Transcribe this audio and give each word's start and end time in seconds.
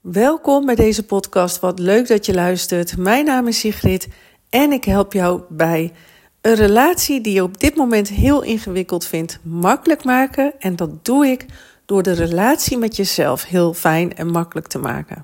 Welkom 0.00 0.66
bij 0.66 0.74
deze 0.74 1.04
podcast. 1.04 1.60
Wat 1.60 1.78
leuk 1.78 2.08
dat 2.08 2.26
je 2.26 2.34
luistert. 2.34 2.96
Mijn 2.96 3.24
naam 3.24 3.46
is 3.46 3.58
Sigrid 3.58 4.08
en 4.50 4.72
ik 4.72 4.84
help 4.84 5.12
jou 5.12 5.42
bij 5.48 5.92
een 6.40 6.54
relatie 6.54 7.20
die 7.20 7.34
je 7.34 7.42
op 7.42 7.60
dit 7.60 7.76
moment 7.76 8.08
heel 8.08 8.42
ingewikkeld 8.42 9.04
vindt 9.06 9.38
makkelijk 9.42 10.04
maken. 10.04 10.52
En 10.58 10.76
dat 10.76 11.04
doe 11.04 11.26
ik 11.26 11.46
door 11.86 12.02
de 12.02 12.12
relatie 12.12 12.78
met 12.78 12.96
jezelf 12.96 13.44
heel 13.44 13.74
fijn 13.74 14.16
en 14.16 14.30
makkelijk 14.30 14.66
te 14.66 14.78
maken. 14.78 15.22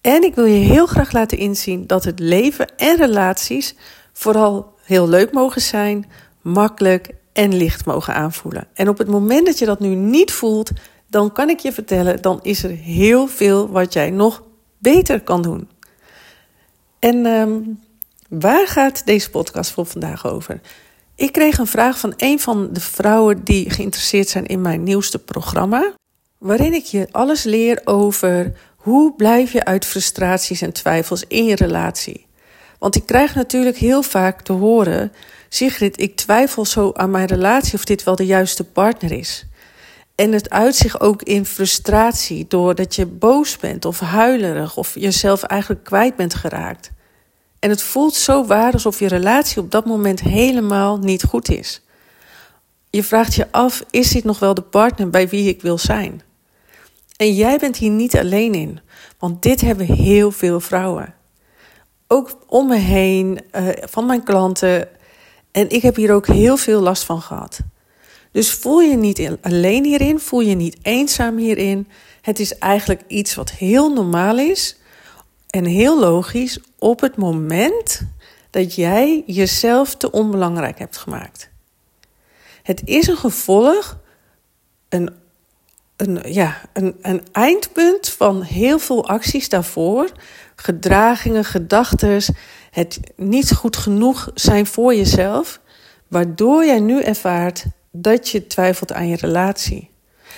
En 0.00 0.22
ik 0.22 0.34
wil 0.34 0.44
je 0.44 0.64
heel 0.64 0.86
graag 0.86 1.12
laten 1.12 1.38
inzien 1.38 1.86
dat 1.86 2.04
het 2.04 2.18
leven 2.18 2.76
en 2.76 2.96
relaties 2.96 3.74
vooral 4.12 4.74
heel 4.82 5.08
leuk 5.08 5.32
mogen 5.32 5.60
zijn, 5.60 6.10
makkelijk 6.42 7.10
en 7.32 7.56
licht 7.56 7.84
mogen 7.86 8.14
aanvoelen. 8.14 8.66
En 8.74 8.88
op 8.88 8.98
het 8.98 9.08
moment 9.08 9.46
dat 9.46 9.58
je 9.58 9.66
dat 9.66 9.80
nu 9.80 9.94
niet 9.94 10.32
voelt, 10.32 10.70
dan 11.12 11.32
kan 11.32 11.48
ik 11.48 11.58
je 11.58 11.72
vertellen, 11.72 12.22
dan 12.22 12.38
is 12.42 12.62
er 12.62 12.70
heel 12.70 13.26
veel 13.26 13.68
wat 13.68 13.92
jij 13.92 14.10
nog 14.10 14.42
beter 14.78 15.20
kan 15.20 15.42
doen. 15.42 15.68
En 16.98 17.26
um, 17.26 17.80
waar 18.28 18.66
gaat 18.66 19.06
deze 19.06 19.30
podcast 19.30 19.70
voor 19.70 19.86
vandaag 19.86 20.26
over? 20.26 20.60
Ik 21.14 21.32
kreeg 21.32 21.58
een 21.58 21.66
vraag 21.66 21.98
van 21.98 22.12
een 22.16 22.40
van 22.40 22.72
de 22.72 22.80
vrouwen 22.80 23.44
die 23.44 23.70
geïnteresseerd 23.70 24.28
zijn 24.28 24.46
in 24.46 24.60
mijn 24.60 24.82
nieuwste 24.82 25.18
programma, 25.18 25.92
waarin 26.38 26.72
ik 26.72 26.84
je 26.84 27.08
alles 27.10 27.42
leer 27.42 27.80
over 27.84 28.52
hoe 28.76 29.14
blijf 29.14 29.52
je 29.52 29.64
uit 29.64 29.84
frustraties 29.84 30.62
en 30.62 30.72
twijfels 30.72 31.24
in 31.28 31.44
je 31.44 31.54
relatie. 31.54 32.26
Want 32.78 32.96
ik 32.96 33.06
krijg 33.06 33.34
natuurlijk 33.34 33.76
heel 33.76 34.02
vaak 34.02 34.42
te 34.42 34.52
horen: 34.52 35.12
Sigrid, 35.48 36.00
ik 36.00 36.16
twijfel 36.16 36.64
zo 36.64 36.92
aan 36.94 37.10
mijn 37.10 37.26
relatie 37.26 37.74
of 37.74 37.84
dit 37.84 38.04
wel 38.04 38.16
de 38.16 38.26
juiste 38.26 38.64
partner 38.64 39.12
is. 39.12 39.46
En 40.22 40.32
het 40.32 40.50
uitzicht 40.50 41.00
ook 41.00 41.22
in 41.22 41.46
frustratie 41.46 42.46
doordat 42.48 42.94
je 42.94 43.06
boos 43.06 43.56
bent 43.56 43.84
of 43.84 44.00
huilerig 44.00 44.76
of 44.76 44.94
jezelf 44.94 45.42
eigenlijk 45.42 45.84
kwijt 45.84 46.16
bent 46.16 46.34
geraakt. 46.34 46.92
En 47.58 47.70
het 47.70 47.82
voelt 47.82 48.14
zo 48.14 48.44
waar 48.44 48.72
alsof 48.72 48.98
je 48.98 49.08
relatie 49.08 49.62
op 49.62 49.70
dat 49.70 49.86
moment 49.86 50.20
helemaal 50.20 50.98
niet 50.98 51.22
goed 51.22 51.48
is. 51.48 51.82
Je 52.90 53.02
vraagt 53.02 53.34
je 53.34 53.52
af: 53.52 53.84
is 53.90 54.10
dit 54.10 54.24
nog 54.24 54.38
wel 54.38 54.54
de 54.54 54.62
partner 54.62 55.10
bij 55.10 55.28
wie 55.28 55.48
ik 55.48 55.62
wil 55.62 55.78
zijn? 55.78 56.22
En 57.16 57.34
jij 57.34 57.58
bent 57.58 57.76
hier 57.76 57.90
niet 57.90 58.16
alleen 58.16 58.54
in, 58.54 58.80
want 59.18 59.42
dit 59.42 59.60
hebben 59.60 59.86
heel 59.86 60.30
veel 60.30 60.60
vrouwen. 60.60 61.14
Ook 62.06 62.38
om 62.46 62.68
me 62.68 62.76
heen, 62.76 63.40
uh, 63.52 63.68
van 63.80 64.06
mijn 64.06 64.22
klanten. 64.22 64.88
En 65.50 65.70
ik 65.70 65.82
heb 65.82 65.96
hier 65.96 66.12
ook 66.12 66.26
heel 66.26 66.56
veel 66.56 66.80
last 66.80 67.04
van 67.04 67.22
gehad. 67.22 67.60
Dus 68.32 68.52
voel 68.52 68.80
je 68.80 68.96
niet 68.96 69.36
alleen 69.40 69.84
hierin, 69.84 70.20
voel 70.20 70.40
je 70.40 70.54
niet 70.54 70.76
eenzaam 70.82 71.36
hierin. 71.36 71.88
Het 72.20 72.38
is 72.38 72.58
eigenlijk 72.58 73.02
iets 73.06 73.34
wat 73.34 73.50
heel 73.50 73.92
normaal 73.92 74.38
is 74.38 74.76
en 75.50 75.64
heel 75.64 76.00
logisch 76.00 76.58
op 76.78 77.00
het 77.00 77.16
moment 77.16 78.02
dat 78.50 78.74
jij 78.74 79.22
jezelf 79.26 79.96
te 79.96 80.10
onbelangrijk 80.10 80.78
hebt 80.78 80.96
gemaakt. 80.96 81.50
Het 82.62 82.82
is 82.84 83.06
een 83.06 83.16
gevolg, 83.16 83.98
een, 84.88 85.10
een, 85.96 86.32
ja, 86.32 86.60
een, 86.72 86.96
een 87.02 87.22
eindpunt 87.32 88.08
van 88.08 88.42
heel 88.42 88.78
veel 88.78 89.08
acties 89.08 89.48
daarvoor, 89.48 90.12
gedragingen, 90.56 91.44
gedachten, 91.44 92.22
het 92.70 93.00
niet 93.16 93.52
goed 93.52 93.76
genoeg 93.76 94.30
zijn 94.34 94.66
voor 94.66 94.94
jezelf, 94.94 95.60
waardoor 96.08 96.64
jij 96.64 96.80
nu 96.80 97.02
ervaart 97.02 97.64
dat 97.92 98.28
je 98.28 98.46
twijfelt 98.46 98.92
aan 98.92 99.08
je 99.08 99.16
relatie. 99.16 99.90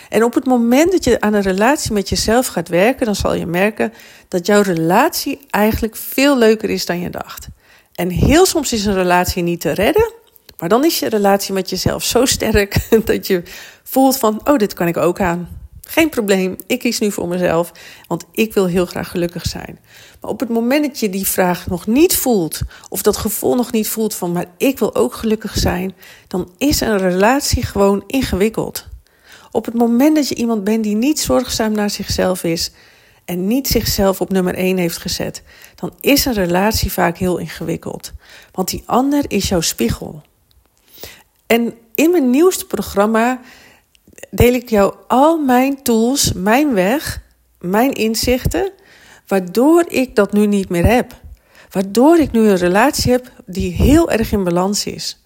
En 0.09 0.25
op 0.25 0.35
het 0.35 0.45
moment 0.45 0.93
dat 0.93 1.05
je 1.05 1.21
aan 1.21 1.35
een 1.35 1.43
relatie 1.43 1.93
met 1.93 2.09
jezelf 2.09 2.47
gaat 2.47 2.69
werken, 2.69 3.07
dan 3.07 3.15
zal 3.15 3.35
je 3.35 3.47
merken 3.47 3.93
dat 4.29 4.47
jouw 4.47 4.63
relatie 4.63 5.39
eigenlijk 5.51 5.97
veel 5.97 6.39
leuker 6.39 6.71
is 6.71 6.87
dan 6.87 7.01
je 7.01 7.11
dacht. 7.11 7.49
En 7.95 8.11
heel 8.11 8.47
soms 8.47 8.73
is 8.73 8.85
een 8.85 8.95
relatie 8.95 9.43
niet 9.43 9.61
te 9.61 9.71
redden, 9.71 10.13
maar 10.59 10.69
dan 10.69 10.85
is 10.85 10.99
je 10.99 11.09
relatie 11.09 11.55
met 11.55 11.71
jezelf 11.71 12.05
zo 12.05 12.25
sterk 12.25 12.89
dat 13.05 13.27
je 13.27 13.43
voelt 13.83 14.17
van, 14.17 14.41
oh, 14.49 14.57
dit 14.57 14.73
kan 14.73 14.87
ik 14.87 14.97
ook 14.97 15.21
aan. 15.21 15.64
Geen 15.85 16.09
probleem, 16.09 16.57
ik 16.67 16.79
kies 16.79 16.99
nu 16.99 17.13
voor 17.13 17.29
mezelf, 17.29 17.73
want 18.09 18.25
ik 18.33 18.55
wil 18.55 18.67
heel 18.67 18.87
graag 18.87 19.11
gelukkig 19.11 19.47
zijn. 19.47 19.79
Maar 20.21 20.31
op 20.31 20.41
het 20.41 20.49
moment 20.49 20.85
dat 20.85 21.01
je 21.01 21.11
die 21.11 21.27
vraag 21.27 21.67
nog 21.67 21.87
niet 21.87 22.17
voelt, 22.17 22.61
of 22.89 23.03
dat 23.03 23.17
gevoel 23.17 23.55
nog 23.55 23.73
niet 23.73 23.89
voelt 23.89 24.15
van, 24.15 24.33
maar 24.33 24.47
ik 24.57 24.79
wil 24.79 24.95
ook 24.95 25.15
gelukkig 25.15 25.59
zijn, 25.59 25.95
dan 26.29 26.51
is 26.59 26.81
een 26.81 26.99
relatie 26.99 27.63
gewoon 27.63 28.05
ingewikkeld. 28.07 28.87
Op 29.51 29.65
het 29.65 29.75
moment 29.75 30.17
dat 30.17 30.29
je 30.29 30.35
iemand 30.35 30.65
bent 30.65 30.85
die 30.85 30.97
niet 30.97 31.21
zorgzaam 31.21 31.73
naar 31.73 31.91
zichzelf 31.91 32.45
is 32.45 32.71
en 33.25 33.47
niet 33.47 33.69
zichzelf 33.69 34.21
op 34.21 34.31
nummer 34.31 34.55
1 34.55 34.77
heeft 34.77 34.99
gezet, 34.99 35.43
dan 35.75 35.93
is 36.01 36.25
een 36.25 36.35
relatie 36.35 36.93
vaak 36.93 37.19
heel 37.19 37.39
ingewikkeld. 37.39 38.13
Want 38.53 38.69
die 38.69 38.83
ander 38.87 39.25
is 39.29 39.49
jouw 39.49 39.61
spiegel. 39.61 40.23
En 41.47 41.75
in 41.95 42.11
mijn 42.11 42.31
nieuwste 42.31 42.67
programma 42.67 43.41
deel 44.31 44.53
ik 44.53 44.69
jou 44.69 44.95
al 45.09 45.39
mijn 45.39 45.83
tools, 45.83 46.33
mijn 46.33 46.75
weg, 46.75 47.23
mijn 47.61 47.93
inzichten, 47.93 48.73
waardoor 49.27 49.85
ik 49.89 50.15
dat 50.15 50.33
nu 50.33 50.47
niet 50.47 50.69
meer 50.69 50.87
heb. 50.87 51.13
Waardoor 51.71 52.19
ik 52.19 52.33
nu 52.33 52.41
een 52.41 52.57
relatie 52.57 53.13
heb 53.13 53.33
die 53.47 53.73
heel 53.73 54.11
erg 54.11 54.33
in 54.33 54.45
balans 54.45 54.87
is. 54.87 55.23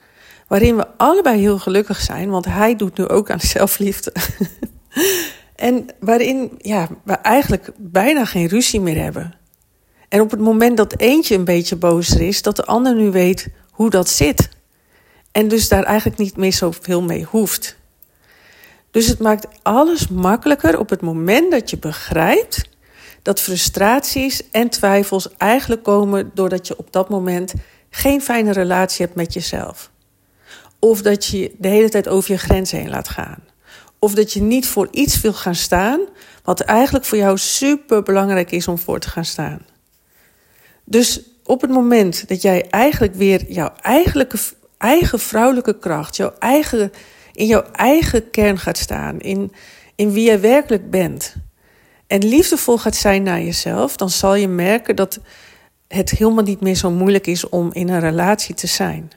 Waarin 0.46 0.76
we 0.76 0.86
allebei 0.96 1.40
heel 1.40 1.58
gelukkig 1.58 2.00
zijn, 2.00 2.30
want 2.30 2.44
hij 2.44 2.76
doet 2.76 2.98
nu 2.98 3.08
ook 3.08 3.30
aan 3.30 3.40
zelfliefde. 3.56 4.12
en 5.56 5.86
waarin 6.00 6.52
ja, 6.58 6.88
we 7.04 7.12
eigenlijk 7.12 7.70
bijna 7.76 8.24
geen 8.24 8.46
ruzie 8.46 8.80
meer 8.80 9.02
hebben. 9.02 9.34
En 10.08 10.20
op 10.20 10.30
het 10.30 10.40
moment 10.40 10.76
dat 10.76 10.98
eentje 10.98 11.34
een 11.34 11.44
beetje 11.44 11.76
bozer 11.76 12.20
is, 12.20 12.42
dat 12.42 12.56
de 12.56 12.64
ander 12.64 12.94
nu 12.94 13.10
weet 13.10 13.48
hoe 13.70 13.90
dat 13.90 14.08
zit. 14.08 14.48
En 15.32 15.48
dus 15.48 15.68
daar 15.68 15.84
eigenlijk 15.84 16.18
niet 16.18 16.36
meer 16.36 16.52
zoveel 16.52 17.02
mee 17.02 17.24
hoeft. 17.24 17.77
Dus 18.90 19.06
het 19.06 19.18
maakt 19.18 19.46
alles 19.62 20.08
makkelijker 20.08 20.78
op 20.78 20.90
het 20.90 21.00
moment 21.00 21.50
dat 21.50 21.70
je 21.70 21.78
begrijpt 21.78 22.68
dat 23.22 23.40
frustraties 23.40 24.50
en 24.50 24.68
twijfels 24.68 25.36
eigenlijk 25.36 25.82
komen 25.82 26.30
doordat 26.34 26.66
je 26.66 26.78
op 26.78 26.92
dat 26.92 27.08
moment 27.08 27.54
geen 27.90 28.22
fijne 28.22 28.52
relatie 28.52 29.04
hebt 29.04 29.16
met 29.16 29.32
jezelf. 29.32 29.90
Of 30.78 31.02
dat 31.02 31.26
je 31.26 31.54
de 31.58 31.68
hele 31.68 31.88
tijd 31.88 32.08
over 32.08 32.32
je 32.32 32.38
grenzen 32.38 32.78
heen 32.78 32.90
laat 32.90 33.08
gaan. 33.08 33.42
Of 33.98 34.14
dat 34.14 34.32
je 34.32 34.40
niet 34.40 34.66
voor 34.66 34.88
iets 34.90 35.20
wil 35.20 35.32
gaan 35.32 35.54
staan 35.54 36.00
wat 36.42 36.60
eigenlijk 36.60 37.04
voor 37.04 37.18
jou 37.18 37.38
super 37.38 38.02
belangrijk 38.02 38.50
is 38.50 38.68
om 38.68 38.78
voor 38.78 38.98
te 38.98 39.08
gaan 39.08 39.24
staan. 39.24 39.66
Dus 40.84 41.22
op 41.44 41.60
het 41.60 41.70
moment 41.70 42.28
dat 42.28 42.42
jij 42.42 42.66
eigenlijk 42.70 43.14
weer 43.14 43.52
jouw 43.52 43.72
eigen 44.78 45.18
vrouwelijke 45.18 45.78
kracht, 45.78 46.16
jouw 46.16 46.34
eigen 46.38 46.92
in 47.38 47.46
jouw 47.46 47.62
eigen 47.72 48.30
kern 48.30 48.58
gaat 48.58 48.78
staan, 48.78 49.20
in, 49.20 49.52
in 49.94 50.12
wie 50.12 50.24
jij 50.24 50.40
werkelijk 50.40 50.90
bent, 50.90 51.34
en 52.06 52.28
liefdevol 52.28 52.78
gaat 52.78 52.96
zijn 52.96 53.22
naar 53.22 53.40
jezelf, 53.40 53.96
dan 53.96 54.10
zal 54.10 54.34
je 54.34 54.48
merken 54.48 54.96
dat 54.96 55.18
het 55.88 56.10
helemaal 56.10 56.44
niet 56.44 56.60
meer 56.60 56.74
zo 56.74 56.90
moeilijk 56.90 57.26
is 57.26 57.48
om 57.48 57.72
in 57.72 57.88
een 57.88 58.00
relatie 58.00 58.54
te 58.54 58.66
zijn. 58.66 59.10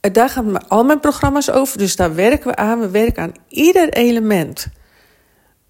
Daar 0.00 0.28
gaan 0.28 0.68
al 0.68 0.84
mijn 0.84 1.00
programma's 1.00 1.50
over, 1.50 1.78
dus 1.78 1.96
daar 1.96 2.14
werken 2.14 2.46
we 2.50 2.56
aan. 2.56 2.80
We 2.80 2.90
werken 2.90 3.22
aan 3.22 3.34
ieder 3.48 3.88
element 3.88 4.68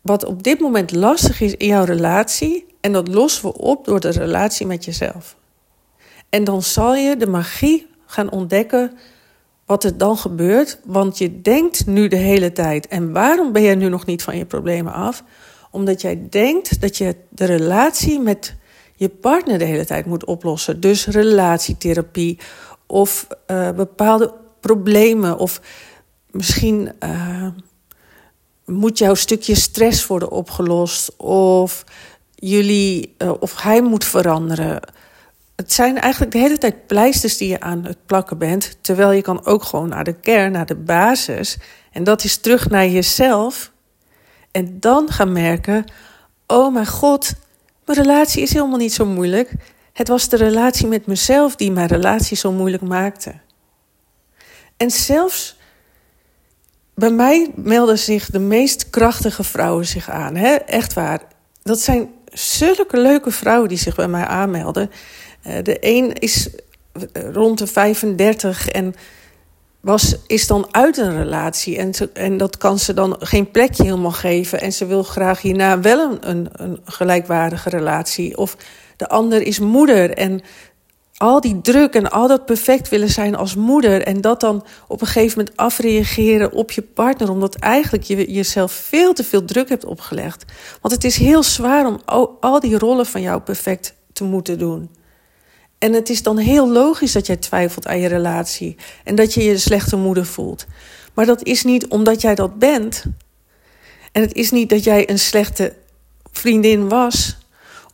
wat 0.00 0.25
op 0.25 0.42
dit 0.42 0.60
moment 0.60 0.92
lastig 0.92 1.41
is 1.41 1.54
in 1.54 1.66
jouw 1.66 1.84
relatie. 1.84 2.66
En 2.81 2.92
dat 2.92 3.09
lossen 3.09 3.42
we 3.42 3.59
op 3.59 3.84
door 3.84 4.00
de 4.00 4.10
relatie 4.10 4.66
met 4.66 4.84
jezelf. 4.84 5.37
En 6.28 6.44
dan 6.44 6.62
zal 6.62 6.94
je 6.94 7.16
de 7.16 7.27
magie 7.27 7.87
gaan 8.06 8.31
ontdekken 8.31 8.98
wat 9.70 9.84
er 9.84 9.98
dan 9.98 10.16
gebeurt. 10.16 10.78
Want 10.84 11.19
je 11.19 11.41
denkt 11.41 11.86
nu 11.86 12.08
de 12.08 12.16
hele 12.16 12.53
tijd. 12.53 12.88
En 12.88 13.12
waarom 13.12 13.53
ben 13.53 13.62
je 13.62 13.75
nu 13.75 13.88
nog 13.88 14.06
niet 14.06 14.22
van 14.22 14.36
je 14.36 14.44
problemen 14.44 14.92
af? 14.92 15.25
Omdat 15.70 16.00
jij 16.00 16.26
denkt 16.31 16.81
dat 16.81 16.97
je 16.97 17.16
de 17.28 17.44
relatie 17.44 18.21
met 18.21 18.54
je 18.94 19.09
partner 19.09 19.59
de 19.59 19.65
hele 19.65 19.84
tijd 19.84 20.06
moet 20.06 20.24
oplossen. 20.24 20.80
Dus 20.80 21.06
relatietherapie 21.06 22.39
of 22.86 23.27
uh, 23.47 23.71
bepaalde 23.71 24.34
problemen. 24.60 25.39
Of 25.39 25.60
misschien 26.30 26.92
uh, 27.04 27.47
moet 28.65 28.98
jouw 28.98 29.15
stukje 29.15 29.54
stress 29.54 30.06
worden 30.06 30.30
opgelost. 30.30 31.16
Of 31.16 31.84
jullie, 32.34 33.15
uh, 33.18 33.33
of 33.41 33.62
hij 33.62 33.83
moet 33.83 34.04
veranderen 34.04 34.80
het 35.60 35.72
zijn 35.72 35.98
eigenlijk 35.98 36.33
de 36.33 36.39
hele 36.39 36.59
tijd 36.59 36.86
pleisters 36.86 37.36
die 37.36 37.48
je 37.48 37.60
aan 37.60 37.84
het 37.84 38.07
plakken 38.07 38.39
bent. 38.39 38.77
Terwijl 38.80 39.10
je 39.10 39.22
kan 39.22 39.47
ook 39.47 39.62
gewoon 39.62 39.89
naar 39.89 40.04
de 40.04 40.12
kern, 40.12 40.53
naar 40.53 40.66
de 40.66 40.74
basis. 40.77 41.57
En 41.92 42.04
dat 42.04 42.24
is 42.24 42.36
terug 42.36 42.68
naar 42.68 42.86
jezelf. 42.86 43.72
En 44.51 44.80
dan 44.80 45.10
gaan 45.10 45.33
merken: 45.33 45.84
oh 46.47 46.72
mijn 46.72 46.86
god, 46.86 47.33
mijn 47.84 47.98
relatie 47.98 48.42
is 48.42 48.53
helemaal 48.53 48.78
niet 48.78 48.92
zo 48.92 49.07
moeilijk. 49.07 49.53
Het 49.92 50.09
was 50.09 50.28
de 50.28 50.36
relatie 50.36 50.86
met 50.86 51.07
mezelf 51.07 51.57
die 51.57 51.72
mijn 51.72 51.89
relatie 51.89 52.36
zo 52.36 52.53
moeilijk 52.53 52.83
maakte. 52.83 53.34
En 54.77 54.91
zelfs 54.91 55.56
bij 56.95 57.10
mij 57.10 57.51
melden 57.54 57.98
zich 57.98 58.30
de 58.30 58.39
meest 58.39 58.91
krachtige 58.91 59.45
vrouwen 59.45 59.86
zich 59.86 60.10
aan. 60.10 60.36
Hè? 60.36 60.54
Echt 60.54 60.92
waar. 60.92 61.21
dat 61.63 61.80
zijn 61.80 62.10
zulke 62.33 63.01
leuke 63.01 63.30
vrouwen 63.30 63.68
die 63.68 63.78
zich 63.78 63.95
bij 63.95 64.09
mij 64.09 64.24
aanmelden. 64.24 64.91
Uh, 65.47 65.53
de 65.63 65.77
een 65.81 66.13
is 66.13 66.48
rond 67.13 67.59
de 67.59 67.66
35 67.66 68.69
en 68.69 68.95
was, 69.81 70.16
is 70.27 70.47
dan 70.47 70.66
uit 70.71 70.97
een 70.97 71.16
relatie. 71.16 71.77
En, 71.77 71.92
en 72.13 72.37
dat 72.37 72.59
kan 72.59 72.78
ze 72.78 72.95
dan 72.95 73.16
geen 73.19 73.51
plekje 73.51 73.83
helemaal 73.83 74.10
geven. 74.10 74.60
En 74.60 74.72
ze 74.72 74.87
wil 74.87 75.03
graag 75.03 75.42
hierna 75.42 75.81
wel 75.81 76.10
een, 76.10 76.31
een, 76.31 76.48
een 76.53 76.81
gelijkwaardige 76.84 77.69
relatie. 77.69 78.37
Of 78.37 78.57
de 78.97 79.09
ander 79.09 79.42
is 79.42 79.59
moeder 79.59 80.10
en 80.10 80.41
al 81.16 81.41
die 81.41 81.60
druk 81.60 81.95
en 81.95 82.10
al 82.10 82.28
dat 82.28 82.47
perfect 82.47 82.89
willen 82.89 83.09
zijn 83.09 83.34
als 83.34 83.54
moeder. 83.54 84.03
En 84.03 84.21
dat 84.21 84.41
dan 84.41 84.65
op 84.89 85.01
een 85.01 85.07
gegeven 85.07 85.39
moment 85.39 85.57
afreageren 85.57 86.53
op 86.53 86.71
je 86.71 86.83
partner. 86.83 87.31
Omdat 87.31 87.54
eigenlijk 87.54 88.04
je 88.04 88.33
jezelf 88.33 88.72
veel 88.72 89.13
te 89.13 89.25
veel 89.25 89.45
druk 89.45 89.69
hebt 89.69 89.84
opgelegd. 89.84 90.45
Want 90.81 90.95
het 90.95 91.04
is 91.04 91.16
heel 91.16 91.42
zwaar 91.42 91.87
om 91.87 92.01
al 92.41 92.60
die 92.60 92.78
rollen 92.78 93.07
van 93.07 93.21
jou 93.21 93.41
perfect 93.41 93.95
te 94.13 94.25
moeten 94.25 94.59
doen. 94.59 94.91
En 95.80 95.92
het 95.92 96.09
is 96.09 96.22
dan 96.22 96.38
heel 96.38 96.71
logisch 96.71 97.12
dat 97.12 97.27
jij 97.27 97.36
twijfelt 97.36 97.86
aan 97.86 97.98
je 98.00 98.09
relatie. 98.09 98.77
En 99.04 99.15
dat 99.15 99.34
je 99.34 99.42
je 99.42 99.59
slechte 99.59 99.97
moeder 99.97 100.27
voelt. 100.27 100.66
Maar 101.15 101.27
dat 101.27 101.44
is 101.44 101.65
niet 101.65 101.86
omdat 101.86 102.21
jij 102.21 102.34
dat 102.34 102.59
bent. 102.59 103.04
En 104.12 104.22
het 104.22 104.34
is 104.34 104.50
niet 104.50 104.68
dat 104.68 104.84
jij 104.84 105.10
een 105.10 105.18
slechte 105.18 105.74
vriendin 106.32 106.88
was. 106.88 107.36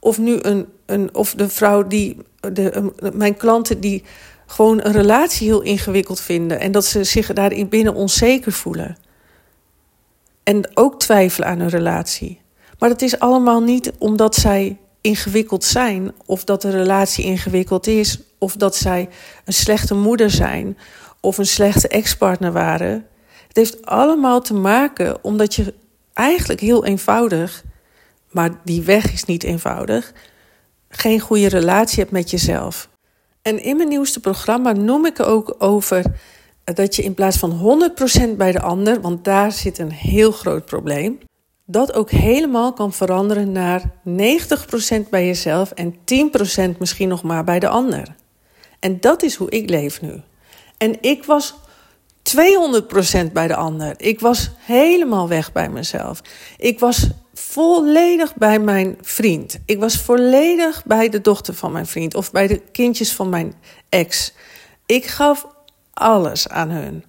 Of 0.01 0.19
nu 0.19 0.39
een, 0.41 0.67
een 0.87 1.15
of 1.15 1.35
de 1.35 1.49
vrouw 1.49 1.87
die, 1.87 2.17
de, 2.53 2.93
mijn 3.15 3.37
klanten 3.37 3.81
die 3.81 4.03
gewoon 4.47 4.81
een 4.83 4.93
relatie 4.93 5.47
heel 5.47 5.63
ingewikkeld 5.63 6.21
vinden. 6.21 6.61
En 6.61 6.73
dat 6.73 6.85
ze 6.85 7.05
zich 7.05 7.33
daarin 7.33 7.69
binnen 7.69 7.95
onzeker 7.95 8.53
voelen. 8.53 8.97
En 10.43 10.71
ook 10.75 11.01
twijfelen 11.01 11.49
aan 11.49 11.59
hun 11.59 11.69
relatie. 11.69 12.41
Maar 12.79 12.89
dat 12.89 13.03
is 13.03 13.19
allemaal 13.19 13.61
niet 13.61 13.93
omdat 13.99 14.35
zij 14.35 14.79
ingewikkeld 15.07 15.65
zijn, 15.65 16.13
of 16.27 16.45
dat 16.45 16.63
de 16.63 16.71
relatie 16.71 17.25
ingewikkeld 17.25 17.87
is, 17.87 18.21
of 18.39 18.57
dat 18.57 18.77
zij 18.77 19.09
een 19.45 19.53
slechte 19.53 19.95
moeder 19.95 20.31
zijn, 20.31 20.79
of 21.21 21.39
een 21.39 21.47
slechte 21.47 21.89
ex-partner 21.89 22.53
waren. 22.53 23.07
Het 23.49 23.57
heeft 23.57 23.87
allemaal 23.87 24.41
te 24.41 24.55
maken 24.55 25.25
omdat 25.25 25.55
je 25.55 25.75
eigenlijk 26.13 26.61
heel 26.61 26.85
eenvoudig, 26.85 27.65
maar 28.31 28.51
die 28.65 28.83
weg 28.83 29.13
is 29.13 29.25
niet 29.25 29.43
eenvoudig, 29.43 30.13
geen 30.89 31.21
goede 31.21 31.49
relatie 31.49 31.99
hebt 31.99 32.11
met 32.11 32.31
jezelf. 32.31 32.89
En 33.43 33.63
in 33.63 33.77
mijn 33.77 33.89
nieuwste 33.89 34.21
programma 34.21 34.73
noem 34.73 35.07
ik 35.07 35.21
ook 35.21 35.55
over 35.59 36.05
dat 36.65 36.97
je 36.97 37.03
in 37.03 37.15
plaats 37.15 37.37
van 37.37 37.91
100% 38.33 38.37
bij 38.37 38.53
de 38.53 38.61
ander, 38.61 39.01
want 39.01 39.25
daar 39.25 39.53
zit 39.53 39.79
een 39.79 39.93
heel 39.93 40.33
groot 40.33 40.65
probleem, 40.65 41.19
dat 41.67 41.93
ook 41.93 42.11
helemaal 42.11 42.73
kan 42.73 42.93
veranderen 42.93 43.53
naar 43.53 43.83
90% 44.09 45.09
bij 45.11 45.27
jezelf 45.27 45.71
en 45.71 45.95
10% 45.95 46.79
misschien 46.79 47.09
nog 47.09 47.23
maar 47.23 47.45
bij 47.45 47.59
de 47.59 47.69
ander. 47.69 48.15
En 48.81 49.01
dat 49.01 49.23
is 49.23 49.35
hoe 49.35 49.51
ik 49.51 49.71
leef 49.71 50.01
nu. 50.01 50.23
En 50.79 51.03
ik 51.03 51.25
was 51.25 51.55
200% 52.23 53.33
bij 53.33 53.47
de 53.47 53.57
ander. 53.57 53.95
Ik 53.97 54.21
was 54.21 54.51
helemaal 54.59 55.29
weg 55.29 55.53
bij 55.53 55.69
mezelf. 55.69 56.21
Ik 56.57 56.81
was 56.81 57.09
volledig 57.35 58.35
bij 58.35 58.59
mijn 58.59 58.99
vriend. 59.03 59.59
Ik 59.65 59.79
was 59.79 59.97
volledig 59.97 60.85
bij 60.85 61.09
de 61.09 61.21
dochter 61.21 61.55
van 61.55 61.73
mijn 61.73 61.87
vriend 61.87 62.15
of 62.15 62.31
bij 62.31 62.47
de 62.47 62.59
kindjes 62.59 63.13
van 63.13 63.29
mijn 63.29 63.55
ex. 63.89 64.33
Ik 64.87 65.07
gaf 65.07 65.47
alles 65.93 66.49
aan 66.49 66.71
hun. 66.71 67.05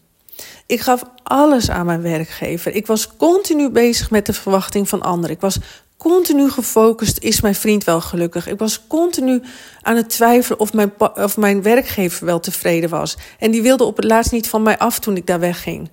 Ik 0.68 0.82
gaf 0.82 1.04
alles 1.24 1.70
aan 1.70 1.86
mijn 1.86 2.02
werkgever. 2.02 2.76
Ik 2.76 2.88
was 2.88 3.16
continu 3.18 3.70
bezig 3.70 4.12
met 4.12 4.26
de 4.26 4.34
verwachting 4.34 4.90
van 4.90 5.02
anderen. 5.02 5.36
Ik 5.36 5.42
was 5.42 5.60
continu 5.98 6.50
gefocust, 6.50 7.20
is 7.20 7.42
mijn 7.42 7.56
vriend 7.56 7.84
wel 7.84 8.02
gelukkig? 8.02 8.48
Ik 8.48 8.60
was 8.60 8.88
continu 8.88 9.42
aan 9.82 9.96
het 9.96 10.10
twijfelen 10.10 10.60
of 10.60 10.74
mijn, 10.74 10.94
of 11.16 11.38
mijn 11.38 11.62
werkgever 11.62 12.26
wel 12.26 12.40
tevreden 12.40 12.90
was. 12.90 13.18
En 13.40 13.52
die 13.52 13.62
wilde 13.62 13.84
op 13.84 13.96
het 13.96 14.06
laatst 14.06 14.32
niet 14.32 14.50
van 14.50 14.62
mij 14.62 14.78
af 14.78 15.00
toen 15.00 15.16
ik 15.16 15.28
daar 15.28 15.40
wegging. 15.40 15.90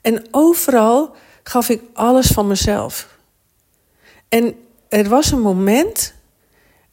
En 0.00 0.26
overal 0.30 1.14
gaf 1.42 1.68
ik 1.68 1.82
alles 1.92 2.26
van 2.26 2.46
mezelf. 2.46 3.08
En 4.28 4.54
er 4.88 5.08
was 5.08 5.30
een 5.30 5.40
moment 5.40 6.14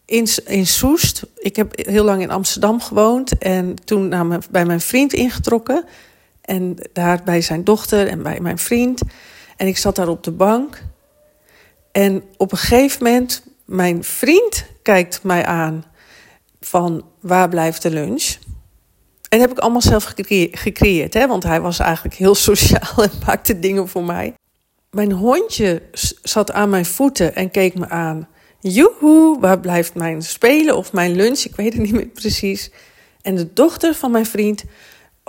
in, 0.06 0.28
in 0.46 0.68
Soest. 0.68 1.24
Ik 1.38 1.56
heb 1.56 1.86
heel 1.88 2.04
lang 2.04 2.22
in 2.22 2.32
Amsterdam 2.32 2.82
gewoond 2.82 3.38
en 3.38 3.76
toen 3.86 4.08
naar 4.08 4.26
mijn, 4.26 4.44
bij 4.52 4.66
mijn 4.66 4.82
vriend 4.82 5.14
ingetrokken. 5.14 5.86
En 6.46 6.76
daar 6.94 7.22
bij 7.24 7.42
zijn 7.42 7.64
dochter 7.64 8.08
en 8.08 8.24
bij 8.24 8.40
mijn 8.40 8.58
vriend. 8.58 9.02
En 9.58 9.68
ik 9.68 9.78
zat 9.78 9.96
daar 9.96 10.08
op 10.08 10.24
de 10.24 10.32
bank. 10.32 10.84
En 11.92 12.24
op 12.38 12.52
een 12.52 12.58
gegeven 12.58 13.04
moment, 13.04 13.44
mijn 13.66 14.04
vriend 14.04 14.66
kijkt 14.82 15.24
mij 15.24 15.46
aan 15.46 15.86
van 16.60 17.06
waar 17.20 17.50
blijft 17.50 17.82
de 17.82 17.90
lunch? 17.90 18.38
En 19.30 19.40
dat 19.40 19.50
heb 19.50 19.52
ik 19.58 19.64
allemaal 19.64 19.82
zelf 19.82 20.14
gecreëerd, 20.52 21.14
hè? 21.14 21.28
want 21.28 21.44
hij 21.44 21.62
was 21.62 21.80
eigenlijk 21.80 22.16
heel 22.16 22.36
sociaal 22.36 23.04
en 23.04 23.12
maakte 23.26 23.60
dingen 23.60 23.88
voor 23.88 24.04
mij. 24.04 24.34
Mijn 24.92 25.12
hondje 25.12 25.82
zat 26.22 26.52
aan 26.52 26.70
mijn 26.70 26.86
voeten 26.86 27.36
en 27.36 27.52
keek 27.52 27.76
me 27.76 27.90
aan. 27.90 28.28
Joehoe, 28.60 29.40
waar 29.40 29.60
blijft 29.60 29.94
mijn 29.94 30.22
spelen 30.22 30.78
of 30.78 30.94
mijn 30.94 31.16
lunch? 31.16 31.40
Ik 31.40 31.56
weet 31.56 31.74
het 31.74 31.82
niet 31.82 31.92
meer 31.92 32.08
precies. 32.08 32.72
En 33.22 33.36
de 33.36 33.54
dochter 33.54 33.94
van 33.94 34.12
mijn 34.12 34.26
vriend 34.26 34.64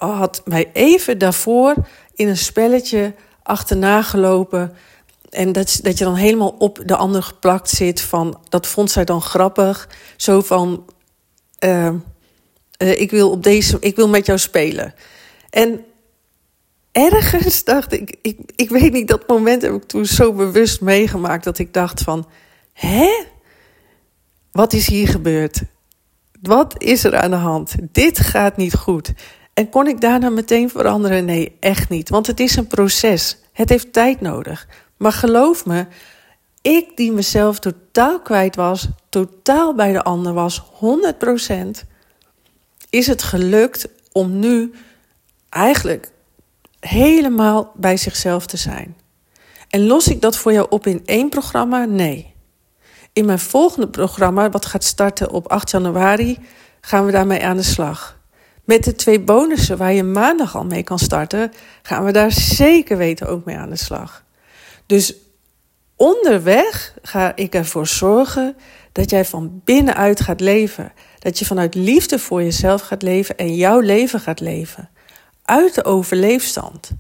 had 0.05 0.43
mij 0.45 0.71
even 0.73 1.19
daarvoor 1.19 1.75
in 2.15 2.29
een 2.29 2.37
spelletje 2.37 3.15
achterna 3.43 4.03
gelopen. 4.03 4.73
En 5.31 5.53
dat, 5.53 5.79
dat 5.83 5.99
je 5.99 6.05
dan 6.05 6.15
helemaal 6.15 6.55
op 6.59 6.83
de 6.85 6.97
ander 6.97 7.23
geplakt 7.23 7.69
zit. 7.69 8.01
Van, 8.01 8.41
dat 8.49 8.67
vond 8.67 8.91
zij 8.91 9.05
dan 9.05 9.23
grappig. 9.23 9.89
Zo 10.17 10.41
van: 10.41 10.85
uh, 11.65 11.93
ik, 12.79 13.11
wil 13.11 13.31
op 13.31 13.43
deze, 13.43 13.77
ik 13.81 13.97
wil 13.97 14.09
met 14.09 14.27
jou 14.27 14.39
spelen. 14.39 14.95
En 15.51 15.85
ergens 16.93 17.65
dacht 17.65 17.93
ik, 17.93 18.17
ik, 18.23 18.39
ik 18.57 18.71
weet 18.71 18.93
niet, 18.93 19.09
dat 19.09 19.29
moment 19.29 19.63
heb 19.63 19.73
ik 19.73 19.85
toen 19.85 20.07
zo 20.07 20.33
bewust 20.33 20.81
meegemaakt. 20.81 21.45
Dat 21.45 21.59
ik 21.59 21.73
dacht: 21.73 22.03
van, 22.03 22.27
Hè? 22.73 23.25
Wat 24.53 24.73
is 24.73 24.87
hier 24.87 25.09
gebeurd? 25.09 25.63
Wat 26.43 26.83
is 26.83 27.05
er 27.05 27.17
aan 27.17 27.31
de 27.31 27.37
hand? 27.37 27.75
Dit 27.93 28.19
gaat 28.19 28.57
niet 28.57 28.75
goed. 28.75 29.13
En 29.57 29.69
kon 29.69 29.87
ik 29.87 30.01
daarna 30.01 30.29
meteen 30.29 30.71
veranderen? 30.71 31.25
Nee, 31.25 31.57
echt 31.61 31.89
niet. 31.89 32.09
Want 32.09 32.27
het 32.27 32.41
is 32.41 32.57
een 32.57 32.67
proces. 32.67 33.39
Het 33.53 33.69
heeft 33.69 33.93
tijd 33.93 34.21
nodig. 34.21 34.69
Maar 34.97 35.13
geloof 35.13 35.67
me, 35.67 35.87
ik 36.63 36.97
die 36.97 37.13
mezelf 37.13 37.59
totaal 37.59 38.21
kwijt 38.21 38.57
was, 38.57 38.89
totaal 39.09 39.75
bij 39.75 39.93
de 39.93 40.03
ander 40.03 40.33
was, 40.33 40.63
100%, 40.63 41.87
is 42.91 43.07
het 43.07 43.23
gelukt 43.23 43.89
om 44.13 44.39
nu 44.39 44.73
eigenlijk 45.49 46.11
helemaal 46.81 47.73
bij 47.75 47.97
zichzelf 47.97 48.47
te 48.47 48.57
zijn. 48.57 48.97
En 49.69 49.87
los 49.87 50.09
ik 50.09 50.21
dat 50.21 50.37
voor 50.37 50.53
jou 50.53 50.67
op 50.71 50.87
in 50.87 51.03
één 51.05 51.29
programma? 51.29 51.85
Nee. 51.85 52.35
In 53.13 53.25
mijn 53.25 53.39
volgende 53.39 53.89
programma, 53.89 54.51
wat 54.51 54.67
gaat 54.67 54.85
starten 54.85 55.31
op 55.31 55.49
8 55.49 55.71
januari, 55.71 56.39
gaan 56.81 57.07
we 57.07 57.13
daarmee 57.13 57.45
aan 57.45 57.57
de 57.57 57.63
slag. 57.63 58.16
Met 58.67 58.85
de 58.85 58.95
twee 58.95 59.21
bonussen 59.21 59.77
waar 59.77 59.93
je 59.93 60.03
maandag 60.03 60.57
al 60.57 60.65
mee 60.65 60.83
kan 60.83 60.99
starten, 60.99 61.53
gaan 61.83 62.05
we 62.05 62.13
daar 62.13 62.33
zeker 62.33 62.97
weten 62.97 63.29
ook 63.29 63.45
mee 63.45 63.57
aan 63.57 63.71
de 63.71 63.77
slag. 63.77 64.25
Dus 64.87 65.15
onderweg 65.97 66.95
ga 67.03 67.37
ik 67.37 67.55
ervoor 67.55 67.87
zorgen 67.87 68.57
dat 68.93 69.11
jij 69.11 69.25
van 69.25 69.61
binnenuit 69.65 70.21
gaat 70.21 70.41
leven. 70.41 70.93
Dat 71.19 71.39
je 71.39 71.45
vanuit 71.45 71.75
liefde 71.75 72.19
voor 72.19 72.43
jezelf 72.43 72.83
gaat 72.83 73.03
leven 73.03 73.37
en 73.37 73.55
jouw 73.55 73.81
leven 73.81 74.21
gaat 74.21 74.41
leven. 74.41 74.91
Uit 75.45 75.75
de 75.75 75.85
overleefstand. 75.85 76.91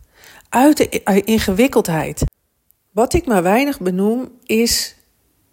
Uit 0.49 0.77
de 0.77 1.23
ingewikkeldheid. 1.25 2.25
Wat 2.93 3.15
ik 3.15 3.27
maar 3.27 3.43
weinig 3.43 3.81
benoem 3.81 4.31
is 4.45 4.97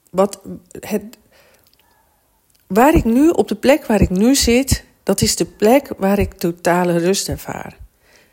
wat 0.10 0.42
het, 0.80 1.04
waar 2.68 2.94
ik 2.94 3.04
nu 3.04 3.30
op 3.30 3.48
de 3.48 3.56
plek 3.56 3.86
waar 3.86 4.02
ik 4.02 4.10
nu 4.10 4.36
zit, 4.36 4.84
dat 5.04 5.22
is 5.22 5.36
de 5.36 5.46
plek 5.46 5.90
waar 5.98 6.20
ik 6.20 6.34
totale 6.34 6.98
rust 6.98 7.30
ervaar. 7.30 7.78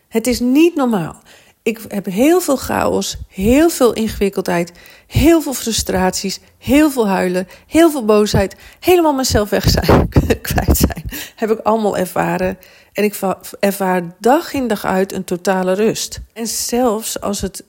Het 0.08 0.26
is 0.26 0.40
niet 0.40 0.74
normaal. 0.74 1.20
Ik 1.62 1.80
heb 1.88 2.04
heel 2.04 2.40
veel 2.40 2.56
chaos, 2.56 3.16
heel 3.28 3.70
veel 3.70 3.92
ingewikkeldheid, 3.92 4.72
heel 5.06 5.40
veel 5.40 5.54
frustraties, 5.54 6.40
heel 6.58 6.90
veel 6.90 7.08
huilen, 7.08 7.48
heel 7.66 7.90
veel 7.90 8.04
boosheid, 8.04 8.56
helemaal 8.80 9.12
mezelf 9.12 9.50
weg 9.50 9.70
zijn, 9.70 10.08
kwijt 10.42 10.76
zijn. 10.76 11.04
Heb 11.36 11.50
ik 11.50 11.58
allemaal 11.58 11.96
ervaren. 11.96 12.58
En 12.92 13.04
ik 13.04 13.16
ervaar 13.60 14.02
dag 14.18 14.52
in 14.52 14.68
dag 14.68 14.84
uit 14.84 15.12
een 15.12 15.24
totale 15.24 15.72
rust. 15.72 16.20
En 16.32 16.46
zelfs 16.46 17.20
als 17.20 17.40
het, 17.40 17.64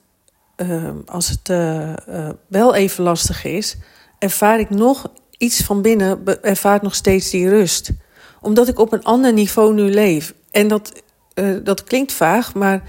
uh, 0.56 0.90
als 1.06 1.28
het 1.28 1.48
uh, 1.48 1.92
uh, 2.08 2.28
wel 2.46 2.74
even 2.74 3.04
lastig 3.04 3.44
is, 3.44 3.76
ervaar 4.18 4.60
ik 4.60 4.70
nog 4.70 5.10
iets 5.38 5.62
van 5.62 5.82
binnen, 5.82 6.42
ervaar 6.42 6.76
ik 6.76 6.82
nog 6.82 6.94
steeds 6.94 7.30
die 7.30 7.48
rust 7.48 7.90
omdat 8.42 8.68
ik 8.68 8.78
op 8.78 8.92
een 8.92 9.04
ander 9.04 9.32
niveau 9.32 9.74
nu 9.74 9.90
leef. 9.90 10.34
En 10.50 10.68
dat, 10.68 10.92
uh, 11.34 11.56
dat 11.64 11.84
klinkt 11.84 12.12
vaag, 12.12 12.54
maar 12.54 12.82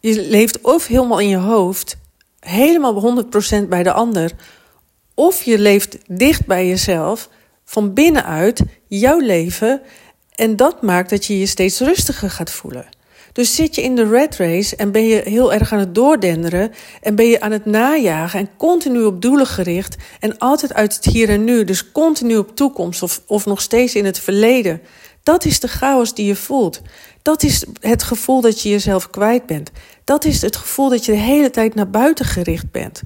je 0.00 0.28
leeft 0.28 0.60
of 0.60 0.86
helemaal 0.86 1.18
in 1.18 1.28
je 1.28 1.36
hoofd, 1.36 1.96
helemaal 2.40 3.24
100% 3.64 3.68
bij 3.68 3.82
de 3.82 3.92
ander. 3.92 4.32
Of 5.14 5.42
je 5.42 5.58
leeft 5.58 5.98
dicht 6.06 6.46
bij 6.46 6.68
jezelf, 6.68 7.28
van 7.64 7.94
binnenuit, 7.94 8.62
jouw 8.86 9.18
leven. 9.18 9.80
En 10.34 10.56
dat 10.56 10.82
maakt 10.82 11.10
dat 11.10 11.24
je 11.24 11.38
je 11.38 11.46
steeds 11.46 11.80
rustiger 11.80 12.30
gaat 12.30 12.50
voelen. 12.50 12.86
Dus 13.34 13.54
zit 13.54 13.74
je 13.74 13.82
in 13.82 13.96
de 13.96 14.08
red 14.08 14.36
race 14.36 14.76
en 14.76 14.92
ben 14.92 15.06
je 15.06 15.20
heel 15.24 15.52
erg 15.52 15.72
aan 15.72 15.78
het 15.78 15.94
doordenderen 15.94 16.72
en 17.00 17.14
ben 17.14 17.26
je 17.26 17.40
aan 17.40 17.50
het 17.50 17.64
najagen 17.64 18.38
en 18.38 18.48
continu 18.56 19.02
op 19.04 19.22
doelen 19.22 19.46
gericht 19.46 19.96
en 20.20 20.38
altijd 20.38 20.74
uit 20.74 20.94
het 20.94 21.04
hier 21.04 21.28
en 21.28 21.44
nu, 21.44 21.64
dus 21.64 21.92
continu 21.92 22.36
op 22.36 22.56
toekomst 22.56 23.02
of, 23.02 23.22
of 23.26 23.46
nog 23.46 23.60
steeds 23.60 23.94
in 23.94 24.04
het 24.04 24.18
verleden. 24.18 24.80
Dat 25.22 25.44
is 25.44 25.60
de 25.60 25.68
chaos 25.68 26.14
die 26.14 26.26
je 26.26 26.36
voelt. 26.36 26.80
Dat 27.22 27.42
is 27.42 27.64
het 27.80 28.02
gevoel 28.02 28.40
dat 28.40 28.60
je 28.60 28.68
jezelf 28.68 29.10
kwijt 29.10 29.46
bent. 29.46 29.70
Dat 30.04 30.24
is 30.24 30.42
het 30.42 30.56
gevoel 30.56 30.88
dat 30.88 31.04
je 31.04 31.12
de 31.12 31.18
hele 31.18 31.50
tijd 31.50 31.74
naar 31.74 31.90
buiten 31.90 32.24
gericht 32.24 32.70
bent. 32.70 33.02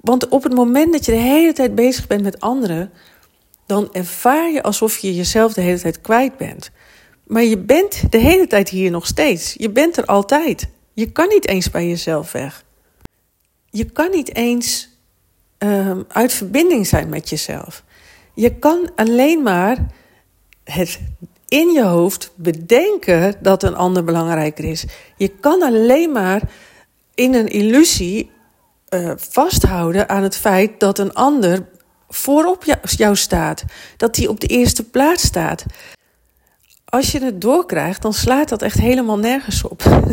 Want 0.00 0.28
op 0.28 0.42
het 0.42 0.54
moment 0.54 0.92
dat 0.92 1.04
je 1.04 1.12
de 1.12 1.18
hele 1.18 1.52
tijd 1.52 1.74
bezig 1.74 2.06
bent 2.06 2.22
met 2.22 2.40
anderen, 2.40 2.90
dan 3.66 3.88
ervaar 3.92 4.50
je 4.50 4.62
alsof 4.62 4.98
je 4.98 5.14
jezelf 5.14 5.52
de 5.52 5.60
hele 5.60 5.80
tijd 5.80 6.00
kwijt 6.00 6.36
bent. 6.36 6.70
Maar 7.28 7.44
je 7.44 7.58
bent 7.58 8.12
de 8.12 8.18
hele 8.18 8.46
tijd 8.46 8.68
hier 8.68 8.90
nog 8.90 9.06
steeds. 9.06 9.54
Je 9.58 9.70
bent 9.70 9.96
er 9.96 10.04
altijd. 10.04 10.68
Je 10.92 11.12
kan 11.12 11.28
niet 11.28 11.48
eens 11.48 11.70
bij 11.70 11.88
jezelf 11.88 12.32
weg. 12.32 12.64
Je 13.70 13.84
kan 13.84 14.10
niet 14.10 14.34
eens 14.34 14.88
uh, 15.58 15.98
uit 16.08 16.32
verbinding 16.32 16.86
zijn 16.86 17.08
met 17.08 17.28
jezelf. 17.28 17.84
Je 18.34 18.54
kan 18.54 18.90
alleen 18.96 19.42
maar 19.42 19.86
het 20.64 21.00
in 21.48 21.72
je 21.72 21.82
hoofd 21.82 22.32
bedenken 22.34 23.34
dat 23.40 23.62
een 23.62 23.76
ander 23.76 24.04
belangrijker 24.04 24.64
is. 24.64 24.84
Je 25.16 25.28
kan 25.28 25.62
alleen 25.62 26.12
maar 26.12 26.42
in 27.14 27.34
een 27.34 27.48
illusie 27.48 28.30
uh, 28.88 29.12
vasthouden 29.16 30.08
aan 30.08 30.22
het 30.22 30.36
feit 30.36 30.80
dat 30.80 30.98
een 30.98 31.14
ander 31.14 31.66
voorop 32.08 32.64
jou 32.82 33.16
staat. 33.16 33.64
Dat 33.96 34.16
hij 34.16 34.26
op 34.26 34.40
de 34.40 34.46
eerste 34.46 34.84
plaats 34.84 35.26
staat 35.26 35.64
als 36.88 37.12
je 37.12 37.24
het 37.24 37.40
doorkrijgt, 37.40 38.02
dan 38.02 38.12
slaat 38.12 38.48
dat 38.48 38.62
echt 38.62 38.78
helemaal 38.78 39.18
nergens 39.18 39.62
op. 39.62 39.82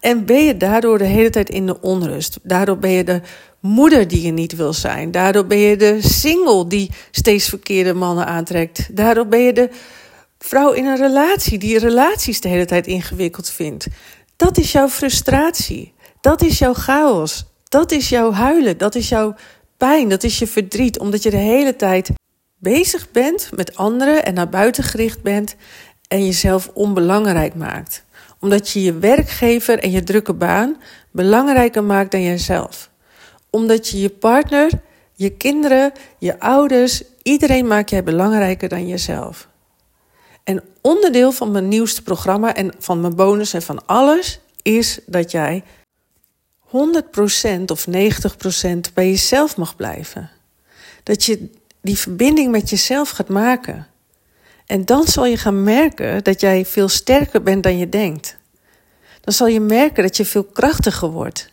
en 0.00 0.24
ben 0.24 0.44
je 0.44 0.56
daardoor 0.56 0.98
de 0.98 1.04
hele 1.04 1.30
tijd 1.30 1.50
in 1.50 1.66
de 1.66 1.80
onrust. 1.80 2.38
Daardoor 2.42 2.78
ben 2.78 2.90
je 2.90 3.04
de 3.04 3.20
moeder 3.60 4.08
die 4.08 4.22
je 4.22 4.32
niet 4.32 4.56
wil 4.56 4.72
zijn. 4.72 5.10
Daardoor 5.10 5.46
ben 5.46 5.58
je 5.58 5.76
de 5.76 6.02
single 6.02 6.66
die 6.66 6.90
steeds 7.10 7.48
verkeerde 7.48 7.94
mannen 7.94 8.26
aantrekt. 8.26 8.96
Daardoor 8.96 9.26
ben 9.26 9.40
je 9.40 9.52
de 9.52 9.70
vrouw 10.38 10.72
in 10.72 10.86
een 10.86 10.96
relatie 10.96 11.58
die 11.58 11.78
relaties 11.78 12.40
de 12.40 12.48
hele 12.48 12.64
tijd 12.64 12.86
ingewikkeld 12.86 13.50
vindt. 13.50 13.86
Dat 14.36 14.58
is 14.58 14.72
jouw 14.72 14.88
frustratie. 14.88 15.92
Dat 16.20 16.42
is 16.42 16.58
jouw 16.58 16.74
chaos. 16.74 17.44
Dat 17.68 17.92
is 17.92 18.08
jouw 18.08 18.32
huilen. 18.32 18.78
Dat 18.78 18.94
is 18.94 19.08
jouw 19.08 19.34
pijn. 19.76 20.08
Dat 20.08 20.22
is 20.22 20.38
je 20.38 20.46
verdriet. 20.46 20.98
Omdat 20.98 21.22
je 21.22 21.30
de 21.30 21.36
hele 21.36 21.76
tijd 21.76 22.10
bezig 22.58 23.10
bent 23.10 23.50
met 23.54 23.76
anderen 23.76 24.24
en 24.24 24.34
naar 24.34 24.48
buiten 24.48 24.84
gericht 24.84 25.22
bent 25.22 25.56
en 26.08 26.24
jezelf 26.24 26.70
onbelangrijk 26.74 27.54
maakt. 27.54 28.04
Omdat 28.40 28.70
je 28.70 28.82
je 28.82 28.98
werkgever 28.98 29.78
en 29.78 29.90
je 29.90 30.02
drukke 30.02 30.32
baan 30.32 30.76
belangrijker 31.10 31.84
maakt 31.84 32.10
dan 32.10 32.22
jezelf. 32.22 32.90
Omdat 33.50 33.88
je 33.88 34.00
je 34.00 34.10
partner, 34.10 34.70
je 35.12 35.30
kinderen, 35.30 35.92
je 36.18 36.40
ouders, 36.40 37.02
iedereen 37.22 37.66
maakt 37.66 37.90
jij 37.90 38.02
belangrijker 38.02 38.68
dan 38.68 38.88
jezelf. 38.88 39.48
En 40.44 40.62
onderdeel 40.80 41.32
van 41.32 41.50
mijn 41.50 41.68
nieuwste 41.68 42.02
programma 42.02 42.54
en 42.54 42.74
van 42.78 43.00
mijn 43.00 43.16
bonus 43.16 43.52
en 43.54 43.62
van 43.62 43.86
alles 43.86 44.40
is 44.62 44.98
dat 45.06 45.30
jij 45.30 45.62
100% 46.66 46.70
of 47.66 47.86
90% 47.88 47.92
bij 48.94 49.08
jezelf 49.08 49.56
mag 49.56 49.76
blijven. 49.76 50.30
Dat 51.02 51.24
je 51.24 51.50
die 51.86 51.98
verbinding 51.98 52.50
met 52.50 52.70
jezelf 52.70 53.10
gaat 53.10 53.28
maken. 53.28 53.86
En 54.66 54.84
dan 54.84 55.06
zal 55.06 55.26
je 55.26 55.36
gaan 55.36 55.62
merken 55.62 56.24
dat 56.24 56.40
jij 56.40 56.66
veel 56.66 56.88
sterker 56.88 57.42
bent 57.42 57.62
dan 57.62 57.78
je 57.78 57.88
denkt. 57.88 58.36
Dan 59.20 59.34
zal 59.34 59.46
je 59.46 59.60
merken 59.60 60.02
dat 60.02 60.16
je 60.16 60.24
veel 60.24 60.44
krachtiger 60.44 61.10
wordt. 61.10 61.52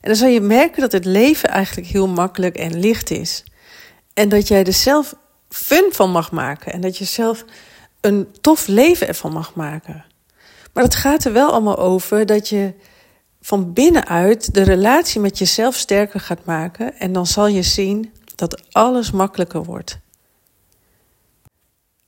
En 0.00 0.10
dan 0.10 0.16
zal 0.16 0.28
je 0.28 0.40
merken 0.40 0.80
dat 0.80 0.92
het 0.92 1.04
leven 1.04 1.48
eigenlijk 1.48 1.88
heel 1.88 2.08
makkelijk 2.08 2.56
en 2.56 2.78
licht 2.78 3.10
is. 3.10 3.44
En 4.14 4.28
dat 4.28 4.48
jij 4.48 4.64
er 4.64 4.72
zelf 4.72 5.14
fun 5.48 5.88
van 5.90 6.10
mag 6.10 6.32
maken. 6.32 6.72
En 6.72 6.80
dat 6.80 6.98
je 6.98 7.04
zelf 7.04 7.44
een 8.00 8.28
tof 8.40 8.66
leven 8.66 9.08
ervan 9.08 9.32
mag 9.32 9.54
maken. 9.54 10.04
Maar 10.72 10.84
het 10.84 10.94
gaat 10.94 11.24
er 11.24 11.32
wel 11.32 11.50
allemaal 11.50 11.78
over 11.78 12.26
dat 12.26 12.48
je 12.48 12.74
van 13.40 13.72
binnenuit 13.72 14.54
de 14.54 14.62
relatie 14.62 15.20
met 15.20 15.38
jezelf 15.38 15.74
sterker 15.74 16.20
gaat 16.20 16.44
maken. 16.44 16.98
En 16.98 17.12
dan 17.12 17.26
zal 17.26 17.46
je 17.46 17.62
zien 17.62 18.12
dat 18.34 18.62
alles 18.72 19.10
makkelijker 19.10 19.64
wordt. 19.64 19.98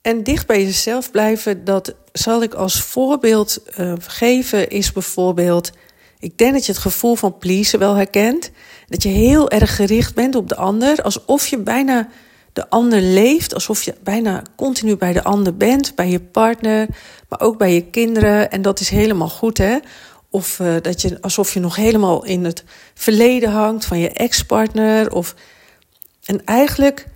En 0.02 0.22
dicht 0.22 0.46
bij 0.46 0.64
jezelf 0.64 1.10
blijven, 1.10 1.64
dat 1.64 1.94
zal 2.12 2.42
ik 2.42 2.54
als 2.54 2.82
voorbeeld 2.82 3.58
uh, 3.78 3.92
geven, 3.98 4.68
is 4.68 4.92
bijvoorbeeld. 4.92 5.70
Ik 6.18 6.38
denk 6.38 6.52
dat 6.52 6.66
je 6.66 6.72
het 6.72 6.80
gevoel 6.80 7.14
van 7.14 7.38
pleasen 7.38 7.78
wel 7.78 7.94
herkent. 7.94 8.50
Dat 8.88 9.02
je 9.02 9.08
heel 9.08 9.50
erg 9.50 9.76
gericht 9.76 10.14
bent 10.14 10.34
op 10.34 10.48
de 10.48 10.56
ander, 10.56 11.02
alsof 11.02 11.46
je 11.46 11.58
bijna 11.58 12.08
de 12.52 12.70
ander 12.70 13.00
leeft, 13.00 13.54
alsof 13.54 13.82
je 13.82 13.94
bijna 14.02 14.42
continu 14.56 14.96
bij 14.96 15.12
de 15.12 15.24
ander 15.24 15.56
bent, 15.56 15.94
bij 15.94 16.08
je 16.08 16.20
partner, 16.20 16.88
maar 17.28 17.40
ook 17.40 17.58
bij 17.58 17.74
je 17.74 17.82
kinderen. 17.82 18.50
En 18.50 18.62
dat 18.62 18.80
is 18.80 18.88
helemaal 18.88 19.28
goed, 19.28 19.58
hè? 19.58 19.78
Of 20.30 20.58
uh, 20.58 20.74
dat 20.82 21.02
je 21.02 21.20
alsof 21.20 21.54
je 21.54 21.60
nog 21.60 21.76
helemaal 21.76 22.24
in 22.24 22.44
het 22.44 22.64
verleden 22.94 23.50
hangt 23.50 23.84
van 23.84 23.98
je 23.98 24.10
ex-partner, 24.10 25.12
of 25.12 25.34
en 26.26 26.44
eigenlijk 26.44 27.06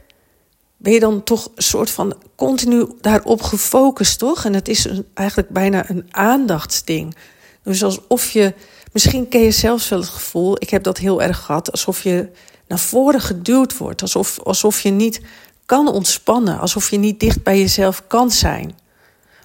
ben 0.76 0.92
je 0.92 1.00
dan 1.00 1.22
toch 1.22 1.50
een 1.54 1.62
soort 1.62 1.90
van 1.90 2.22
continu 2.36 2.86
daarop 3.00 3.42
gefocust, 3.42 4.18
toch? 4.18 4.44
En 4.44 4.54
het 4.54 4.68
is 4.68 4.88
eigenlijk 5.14 5.48
bijna 5.48 5.90
een 5.90 6.08
aandachtsding. 6.10 7.16
Dus 7.62 7.82
alsof 7.82 8.30
je, 8.30 8.54
misschien 8.92 9.28
ken 9.28 9.40
je 9.40 9.50
zelfs 9.50 9.88
wel 9.88 9.98
het 9.98 10.08
gevoel, 10.08 10.56
ik 10.58 10.70
heb 10.70 10.82
dat 10.82 10.98
heel 10.98 11.22
erg 11.22 11.38
gehad, 11.38 11.70
alsof 11.70 12.02
je 12.02 12.30
naar 12.68 12.78
voren 12.78 13.20
geduwd 13.20 13.76
wordt. 13.76 14.02
Alsof, 14.02 14.38
alsof 14.38 14.80
je 14.80 14.90
niet 14.90 15.20
kan 15.66 15.88
ontspannen, 15.88 16.58
alsof 16.58 16.90
je 16.90 16.98
niet 16.98 17.20
dicht 17.20 17.42
bij 17.42 17.58
jezelf 17.58 18.06
kan 18.06 18.30
zijn. 18.30 18.78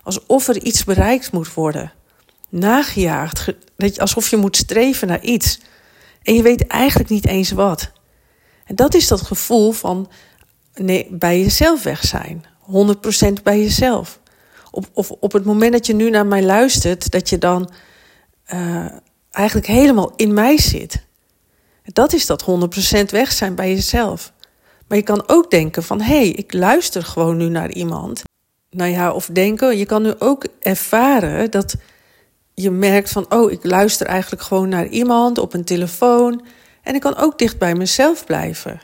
Alsof 0.03 0.47
er 0.47 0.63
iets 0.63 0.83
bereikt 0.83 1.31
moet 1.31 1.53
worden. 1.53 1.93
Nagejaagd, 2.49 3.53
alsof 3.97 4.29
je 4.29 4.37
moet 4.37 4.57
streven 4.57 5.07
naar 5.07 5.21
iets. 5.21 5.59
En 6.23 6.33
je 6.33 6.41
weet 6.41 6.67
eigenlijk 6.67 7.09
niet 7.09 7.27
eens 7.27 7.51
wat. 7.51 7.91
En 8.65 8.75
dat 8.75 8.93
is 8.93 9.07
dat 9.07 9.21
gevoel 9.21 9.71
van 9.71 10.09
nee, 10.75 11.07
bij 11.11 11.39
jezelf 11.39 11.83
weg 11.83 12.03
zijn. 12.03 12.45
100% 12.61 13.43
bij 13.43 13.59
jezelf. 13.59 14.19
Op, 14.71 14.85
of 14.93 15.11
op 15.11 15.31
het 15.31 15.45
moment 15.45 15.71
dat 15.71 15.85
je 15.85 15.95
nu 15.95 16.09
naar 16.09 16.25
mij 16.25 16.43
luistert, 16.43 17.11
dat 17.11 17.29
je 17.29 17.37
dan 17.37 17.69
uh, 18.53 18.85
eigenlijk 19.31 19.67
helemaal 19.67 20.13
in 20.15 20.33
mij 20.33 20.57
zit. 20.57 21.03
Dat 21.83 22.13
is 22.13 22.25
dat 22.25 22.45
100% 23.01 23.05
weg 23.09 23.31
zijn 23.31 23.55
bij 23.55 23.73
jezelf. 23.73 24.33
Maar 24.87 24.97
je 24.97 25.03
kan 25.03 25.23
ook 25.27 25.51
denken 25.51 25.83
van, 25.83 26.01
hé, 26.01 26.15
hey, 26.15 26.29
ik 26.29 26.53
luister 26.53 27.03
gewoon 27.03 27.37
nu 27.37 27.49
naar 27.49 27.71
iemand. 27.71 28.23
Nou 28.69 28.91
ja, 28.91 29.11
of 29.11 29.25
denken, 29.25 29.77
je 29.77 29.85
kan 29.85 30.01
nu 30.01 30.13
ook 30.19 30.45
ervaren 30.59 31.51
dat 31.51 31.75
je 32.53 32.71
merkt 32.71 33.09
van, 33.09 33.25
oh, 33.29 33.51
ik 33.51 33.63
luister 33.63 34.07
eigenlijk 34.07 34.41
gewoon 34.41 34.69
naar 34.69 34.87
iemand 34.87 35.37
op 35.37 35.53
een 35.53 35.63
telefoon. 35.63 36.45
En 36.85 36.95
ik 36.95 37.01
kan 37.01 37.15
ook 37.15 37.39
dicht 37.39 37.57
bij 37.57 37.75
mezelf 37.75 38.25
blijven. 38.25 38.81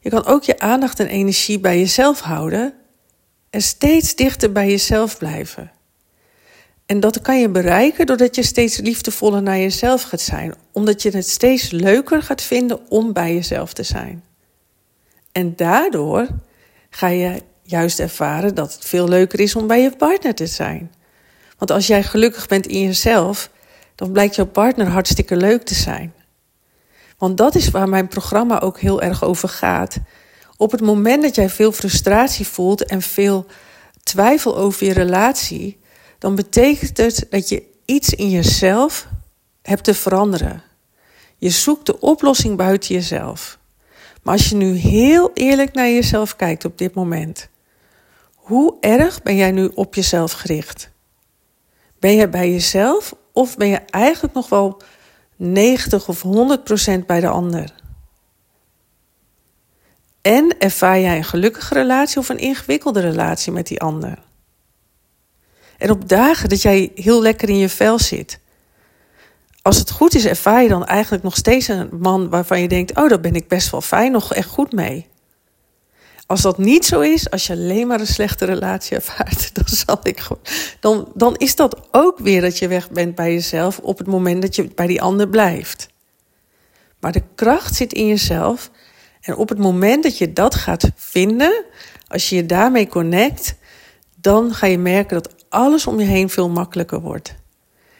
Je 0.00 0.10
kan 0.10 0.26
ook 0.26 0.42
je 0.42 0.58
aandacht 0.58 1.00
en 1.00 1.06
energie 1.06 1.60
bij 1.60 1.78
jezelf 1.78 2.20
houden 2.20 2.74
en 3.50 3.62
steeds 3.62 4.14
dichter 4.14 4.52
bij 4.52 4.68
jezelf 4.68 5.18
blijven. 5.18 5.72
En 6.86 7.00
dat 7.00 7.20
kan 7.20 7.40
je 7.40 7.48
bereiken 7.48 8.06
doordat 8.06 8.34
je 8.34 8.42
steeds 8.42 8.76
liefdevoller 8.76 9.42
naar 9.42 9.58
jezelf 9.58 10.02
gaat 10.02 10.20
zijn, 10.20 10.54
omdat 10.72 11.02
je 11.02 11.10
het 11.10 11.28
steeds 11.28 11.70
leuker 11.70 12.22
gaat 12.22 12.42
vinden 12.42 12.90
om 12.90 13.12
bij 13.12 13.34
jezelf 13.34 13.72
te 13.72 13.82
zijn. 13.82 14.24
En 15.32 15.56
daardoor 15.56 16.28
ga 16.90 17.08
je 17.08 17.42
juist 17.62 18.00
ervaren 18.00 18.54
dat 18.54 18.74
het 18.74 18.84
veel 18.84 19.08
leuker 19.08 19.40
is 19.40 19.56
om 19.56 19.66
bij 19.66 19.82
je 19.82 19.96
partner 19.96 20.34
te 20.34 20.46
zijn. 20.46 20.92
Want 21.58 21.70
als 21.70 21.86
jij 21.86 22.02
gelukkig 22.02 22.46
bent 22.46 22.66
in 22.66 22.80
jezelf, 22.80 23.50
dan 23.94 24.12
blijkt 24.12 24.34
jouw 24.34 24.46
partner 24.46 24.86
hartstikke 24.86 25.36
leuk 25.36 25.62
te 25.62 25.74
zijn. 25.74 26.12
Want 27.24 27.36
dat 27.36 27.54
is 27.54 27.70
waar 27.70 27.88
mijn 27.88 28.08
programma 28.08 28.60
ook 28.60 28.78
heel 28.78 29.02
erg 29.02 29.24
over 29.24 29.48
gaat. 29.48 29.96
Op 30.56 30.70
het 30.70 30.80
moment 30.80 31.22
dat 31.22 31.34
jij 31.34 31.50
veel 31.50 31.72
frustratie 31.72 32.46
voelt 32.46 32.84
en 32.84 33.02
veel 33.02 33.46
twijfel 34.02 34.56
over 34.56 34.86
je 34.86 34.92
relatie, 34.92 35.78
dan 36.18 36.34
betekent 36.34 36.96
het 36.96 37.26
dat 37.30 37.48
je 37.48 37.62
iets 37.84 38.14
in 38.14 38.30
jezelf 38.30 39.06
hebt 39.62 39.84
te 39.84 39.94
veranderen. 39.94 40.62
Je 41.36 41.50
zoekt 41.50 41.86
de 41.86 42.00
oplossing 42.00 42.56
buiten 42.56 42.94
jezelf. 42.94 43.58
Maar 44.22 44.34
als 44.34 44.48
je 44.48 44.56
nu 44.56 44.74
heel 44.74 45.30
eerlijk 45.34 45.74
naar 45.74 45.90
jezelf 45.90 46.36
kijkt 46.36 46.64
op 46.64 46.78
dit 46.78 46.94
moment, 46.94 47.48
hoe 48.34 48.74
erg 48.80 49.22
ben 49.22 49.36
jij 49.36 49.50
nu 49.50 49.70
op 49.74 49.94
jezelf 49.94 50.32
gericht? 50.32 50.90
Ben 51.98 52.14
je 52.14 52.28
bij 52.28 52.50
jezelf 52.50 53.14
of 53.32 53.56
ben 53.56 53.68
je 53.68 53.80
eigenlijk 53.90 54.34
nog 54.34 54.48
wel 54.48 54.82
90 55.52 56.08
of 56.08 56.22
100 56.22 56.64
procent 56.64 57.06
bij 57.06 57.20
de 57.20 57.28
ander. 57.28 57.74
En 60.20 60.58
ervaar 60.58 61.00
jij 61.00 61.16
een 61.16 61.24
gelukkige 61.24 61.74
relatie 61.74 62.18
of 62.18 62.28
een 62.28 62.38
ingewikkelde 62.38 63.00
relatie 63.00 63.52
met 63.52 63.66
die 63.66 63.80
ander? 63.80 64.18
En 65.78 65.90
op 65.90 66.08
dagen 66.08 66.48
dat 66.48 66.62
jij 66.62 66.92
heel 66.94 67.22
lekker 67.22 67.48
in 67.48 67.58
je 67.58 67.68
vel 67.68 67.98
zit, 67.98 68.40
als 69.62 69.78
het 69.78 69.90
goed 69.90 70.14
is, 70.14 70.24
ervaar 70.24 70.62
je 70.62 70.68
dan 70.68 70.86
eigenlijk 70.86 71.22
nog 71.22 71.36
steeds 71.36 71.68
een 71.68 71.88
man 71.92 72.28
waarvan 72.28 72.60
je 72.60 72.68
denkt: 72.68 72.96
Oh, 72.96 73.08
daar 73.08 73.20
ben 73.20 73.34
ik 73.34 73.48
best 73.48 73.70
wel 73.70 73.80
fijn, 73.80 74.12
nog 74.12 74.34
echt 74.34 74.48
goed 74.48 74.72
mee. 74.72 75.08
Als 76.26 76.42
dat 76.42 76.58
niet 76.58 76.84
zo 76.84 77.00
is, 77.00 77.30
als 77.30 77.46
je 77.46 77.52
alleen 77.52 77.86
maar 77.86 78.00
een 78.00 78.06
slechte 78.06 78.44
relatie 78.44 78.96
ervaart, 78.96 79.50
dan, 79.56 79.64
zal 79.66 79.98
ik, 80.02 80.26
dan, 80.80 81.12
dan 81.14 81.36
is 81.36 81.56
dat 81.56 81.88
ook 81.90 82.18
weer 82.18 82.40
dat 82.40 82.58
je 82.58 82.68
weg 82.68 82.90
bent 82.90 83.14
bij 83.14 83.32
jezelf 83.32 83.78
op 83.78 83.98
het 83.98 84.06
moment 84.06 84.42
dat 84.42 84.56
je 84.56 84.70
bij 84.74 84.86
die 84.86 85.02
ander 85.02 85.28
blijft. 85.28 85.88
Maar 87.00 87.12
de 87.12 87.22
kracht 87.34 87.74
zit 87.74 87.92
in 87.92 88.06
jezelf. 88.06 88.70
En 89.20 89.36
op 89.36 89.48
het 89.48 89.58
moment 89.58 90.02
dat 90.02 90.18
je 90.18 90.32
dat 90.32 90.54
gaat 90.54 90.90
vinden, 90.96 91.64
als 92.08 92.28
je 92.28 92.36
je 92.36 92.46
daarmee 92.46 92.88
connect, 92.88 93.54
dan 94.20 94.54
ga 94.54 94.66
je 94.66 94.78
merken 94.78 95.22
dat 95.22 95.34
alles 95.48 95.86
om 95.86 96.00
je 96.00 96.06
heen 96.06 96.30
veel 96.30 96.48
makkelijker 96.48 97.00
wordt. 97.00 97.34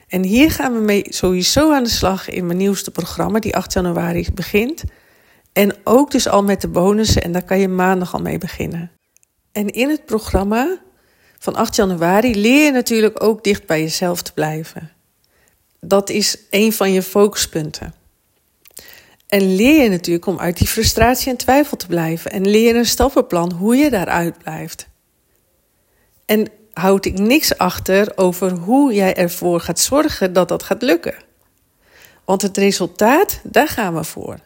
En 0.08 0.22
hier 0.22 0.50
gaan 0.50 0.72
we 0.72 0.80
mee 0.80 1.04
sowieso 1.08 1.72
aan 1.72 1.82
de 1.82 1.90
slag 1.90 2.28
in 2.28 2.46
mijn 2.46 2.58
nieuwste 2.58 2.90
programma, 2.90 3.38
die 3.38 3.56
8 3.56 3.72
januari 3.72 4.26
begint. 4.34 4.84
En 5.54 5.76
ook 5.84 6.10
dus 6.10 6.28
al 6.28 6.42
met 6.42 6.60
de 6.60 6.68
bonussen, 6.68 7.22
en 7.22 7.32
daar 7.32 7.44
kan 7.44 7.58
je 7.58 7.68
maandag 7.68 8.14
al 8.14 8.20
mee 8.20 8.38
beginnen. 8.38 8.90
En 9.52 9.68
in 9.68 9.88
het 9.88 10.04
programma 10.04 10.78
van 11.38 11.54
8 11.54 11.76
januari 11.76 12.40
leer 12.40 12.64
je 12.64 12.70
natuurlijk 12.70 13.22
ook 13.22 13.44
dicht 13.44 13.66
bij 13.66 13.80
jezelf 13.80 14.22
te 14.22 14.32
blijven. 14.32 14.92
Dat 15.80 16.10
is 16.10 16.38
een 16.50 16.72
van 16.72 16.92
je 16.92 17.02
focuspunten. 17.02 17.94
En 19.26 19.54
leer 19.54 19.82
je 19.82 19.88
natuurlijk 19.88 20.26
om 20.26 20.38
uit 20.38 20.56
die 20.58 20.66
frustratie 20.66 21.30
en 21.30 21.36
twijfel 21.36 21.76
te 21.76 21.86
blijven. 21.86 22.30
En 22.30 22.48
leer 22.48 22.76
een 22.76 22.86
stappenplan 22.86 23.52
hoe 23.52 23.76
je 23.76 23.90
daaruit 23.90 24.38
blijft. 24.38 24.88
En 26.26 26.48
houd 26.72 27.04
ik 27.04 27.18
niks 27.18 27.58
achter 27.58 28.12
over 28.16 28.50
hoe 28.50 28.94
jij 28.94 29.14
ervoor 29.14 29.60
gaat 29.60 29.80
zorgen 29.80 30.32
dat 30.32 30.48
dat 30.48 30.62
gaat 30.62 30.82
lukken. 30.82 31.14
Want 32.24 32.42
het 32.42 32.56
resultaat, 32.56 33.40
daar 33.42 33.68
gaan 33.68 33.94
we 33.94 34.04
voor. 34.04 34.38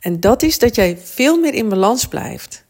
En 0.00 0.20
dat 0.20 0.42
is 0.42 0.58
dat 0.58 0.74
jij 0.74 0.98
veel 1.02 1.40
meer 1.40 1.54
in 1.54 1.68
balans 1.68 2.06
blijft. 2.06 2.64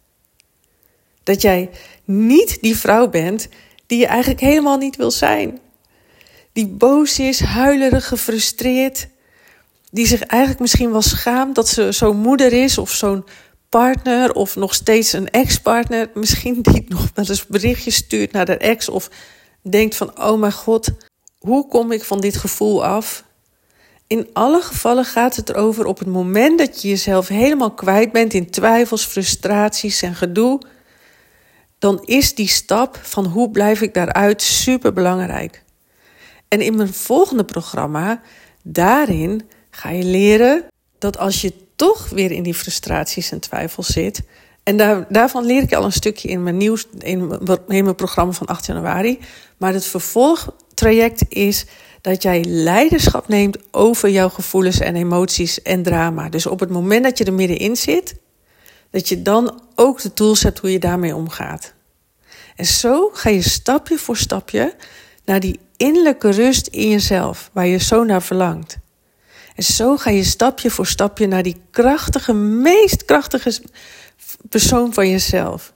Dat 1.23 1.43
jij 1.43 1.71
niet 2.05 2.59
die 2.61 2.77
vrouw 2.77 3.09
bent 3.09 3.49
die 3.87 3.99
je 3.99 4.07
eigenlijk 4.07 4.41
helemaal 4.41 4.79
niet 4.79 4.97
wil 4.97 5.11
zijn. 5.11 5.59
Die 6.53 6.69
boos 6.69 7.19
is, 7.19 7.41
huilerig, 7.41 8.09
gefrustreerd. 8.09 9.09
Die 9.91 10.07
zich 10.07 10.23
eigenlijk 10.23 10.61
misschien 10.61 10.91
wel 10.91 11.03
schaamt 11.03 11.55
dat 11.55 11.69
ze 11.69 11.93
zo'n 11.93 12.17
moeder 12.17 12.53
is 12.53 12.79
of 12.79 12.91
zo'n 12.91 13.25
partner 13.69 14.33
of 14.33 14.57
nog 14.57 14.75
steeds 14.75 15.13
een 15.13 15.31
ex-partner. 15.31 16.11
Misschien 16.15 16.63
die 16.73 16.85
nog 16.89 17.11
wel 17.15 17.25
eens 17.29 17.47
berichtjes 17.47 17.95
stuurt 17.95 18.33
naar 18.33 18.47
de 18.47 18.57
ex 18.57 18.89
of 18.89 19.11
denkt 19.63 19.97
van 19.97 20.21
oh 20.21 20.41
mijn 20.41 20.53
god, 20.53 20.89
hoe 21.39 21.69
kom 21.69 21.93
ik 21.93 22.05
van 22.05 22.21
dit 22.21 22.37
gevoel 22.37 22.85
af? 22.85 23.25
In 24.09 24.29
alle 24.33 24.61
gevallen 24.63 25.05
gaat 25.05 25.37
het 25.37 25.49
erover 25.49 25.87
op 25.87 25.99
het 25.99 26.09
moment 26.09 26.59
dat 26.59 26.83
je 26.83 26.89
jezelf 26.89 27.29
helemaal 27.29 27.71
kwijt 27.71 28.13
bent 28.13 28.35
in 28.35 28.51
twijfels, 28.51 29.05
frustraties 29.05 30.03
en 30.03 30.15
gedoe, 30.15 30.61
dan 31.79 32.03
is 32.05 32.35
die 32.35 32.49
stap 32.49 32.99
van 33.03 33.25
hoe 33.25 33.51
blijf 33.51 33.81
ik 33.81 33.95
daaruit 33.95 34.43
super 34.43 34.93
belangrijk. 34.93 35.63
En 36.49 36.61
in 36.61 36.77
mijn 36.77 36.93
volgende 36.93 37.45
programma, 37.45 38.21
daarin 38.63 39.49
ga 39.71 39.91
je 39.91 40.05
leren 40.05 40.65
dat 40.99 41.19
als 41.19 41.41
je 41.41 41.53
toch 41.77 42.09
weer 42.09 42.31
in 42.31 42.43
die 42.43 42.55
frustraties 42.55 43.31
en 43.31 43.41
twijfels 43.41 43.87
zit, 43.87 44.23
en 44.69 44.77
daar, 44.77 45.07
daarvan 45.09 45.45
leer 45.45 45.63
ik 45.63 45.75
al 45.75 45.85
een 45.85 45.93
stukje 45.93 46.29
in 46.29 46.43
mijn 46.43 46.57
nieuws, 46.57 46.87
in, 46.99 47.39
in 47.69 47.85
mijn 47.85 47.95
programma 47.95 48.33
van 48.33 48.47
8 48.47 48.67
januari. 48.67 49.19
Maar 49.57 49.73
het 49.73 49.85
vervolgtraject 49.85 51.25
is 51.29 51.65
dat 52.09 52.23
jij 52.23 52.45
leiderschap 52.45 53.29
neemt 53.29 53.59
over 53.71 54.09
jouw 54.09 54.29
gevoelens 54.29 54.81
en 54.81 54.97
emoties 54.97 55.63
en 55.63 55.83
drama. 55.83 56.29
Dus 56.29 56.47
op 56.47 56.61
het 56.61 56.71
moment 56.71 57.05
dat 57.05 57.19
je 57.19 57.25
er 57.25 57.33
middenin 57.33 57.77
zit, 57.77 58.15
dat 58.91 59.09
je 59.09 59.23
dan 59.23 59.61
ook 59.75 60.01
de 60.01 60.13
tools 60.13 60.43
hebt 60.43 60.59
hoe 60.59 60.73
je 60.73 60.79
daarmee 60.79 61.15
omgaat. 61.15 61.75
En 62.57 62.65
zo 62.65 63.11
ga 63.13 63.31
je 63.31 63.43
stapje 63.43 63.99
voor 63.99 64.17
stapje 64.17 64.75
naar 65.25 65.41
die 65.41 65.59
innerlijke 65.77 66.31
rust 66.31 66.67
in 66.67 66.89
jezelf, 66.89 67.51
waar 67.53 67.67
je 67.67 67.79
zo 67.79 68.05
naar 68.05 68.23
verlangt. 68.23 68.79
En 69.55 69.63
zo 69.63 69.97
ga 69.97 70.11
je 70.11 70.25
stapje 70.25 70.71
voor 70.71 70.87
stapje 70.87 71.27
naar 71.27 71.43
die 71.43 71.61
krachtige, 71.71 72.33
meest 72.33 73.05
krachtige 73.05 73.63
persoon 74.49 74.95
van 74.95 75.11
jezelf. 75.11 75.73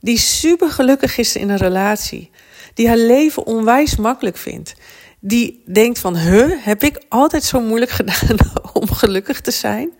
Die 0.00 0.18
super 0.18 0.70
gelukkig 0.70 1.18
is 1.18 1.36
in 1.36 1.48
een 1.48 1.56
relatie. 1.56 2.30
Die 2.74 2.88
haar 2.88 2.96
leven 2.96 3.46
onwijs 3.46 3.96
makkelijk 3.96 4.36
vindt 4.36 4.74
die 5.20 5.62
denkt 5.66 5.98
van, 5.98 6.16
huh, 6.16 6.64
heb 6.64 6.82
ik 6.82 7.04
altijd 7.08 7.44
zo 7.44 7.60
moeilijk 7.60 7.90
gedaan 8.00 8.72
om 8.72 8.92
gelukkig 8.92 9.40
te 9.40 9.50
zijn? 9.50 9.92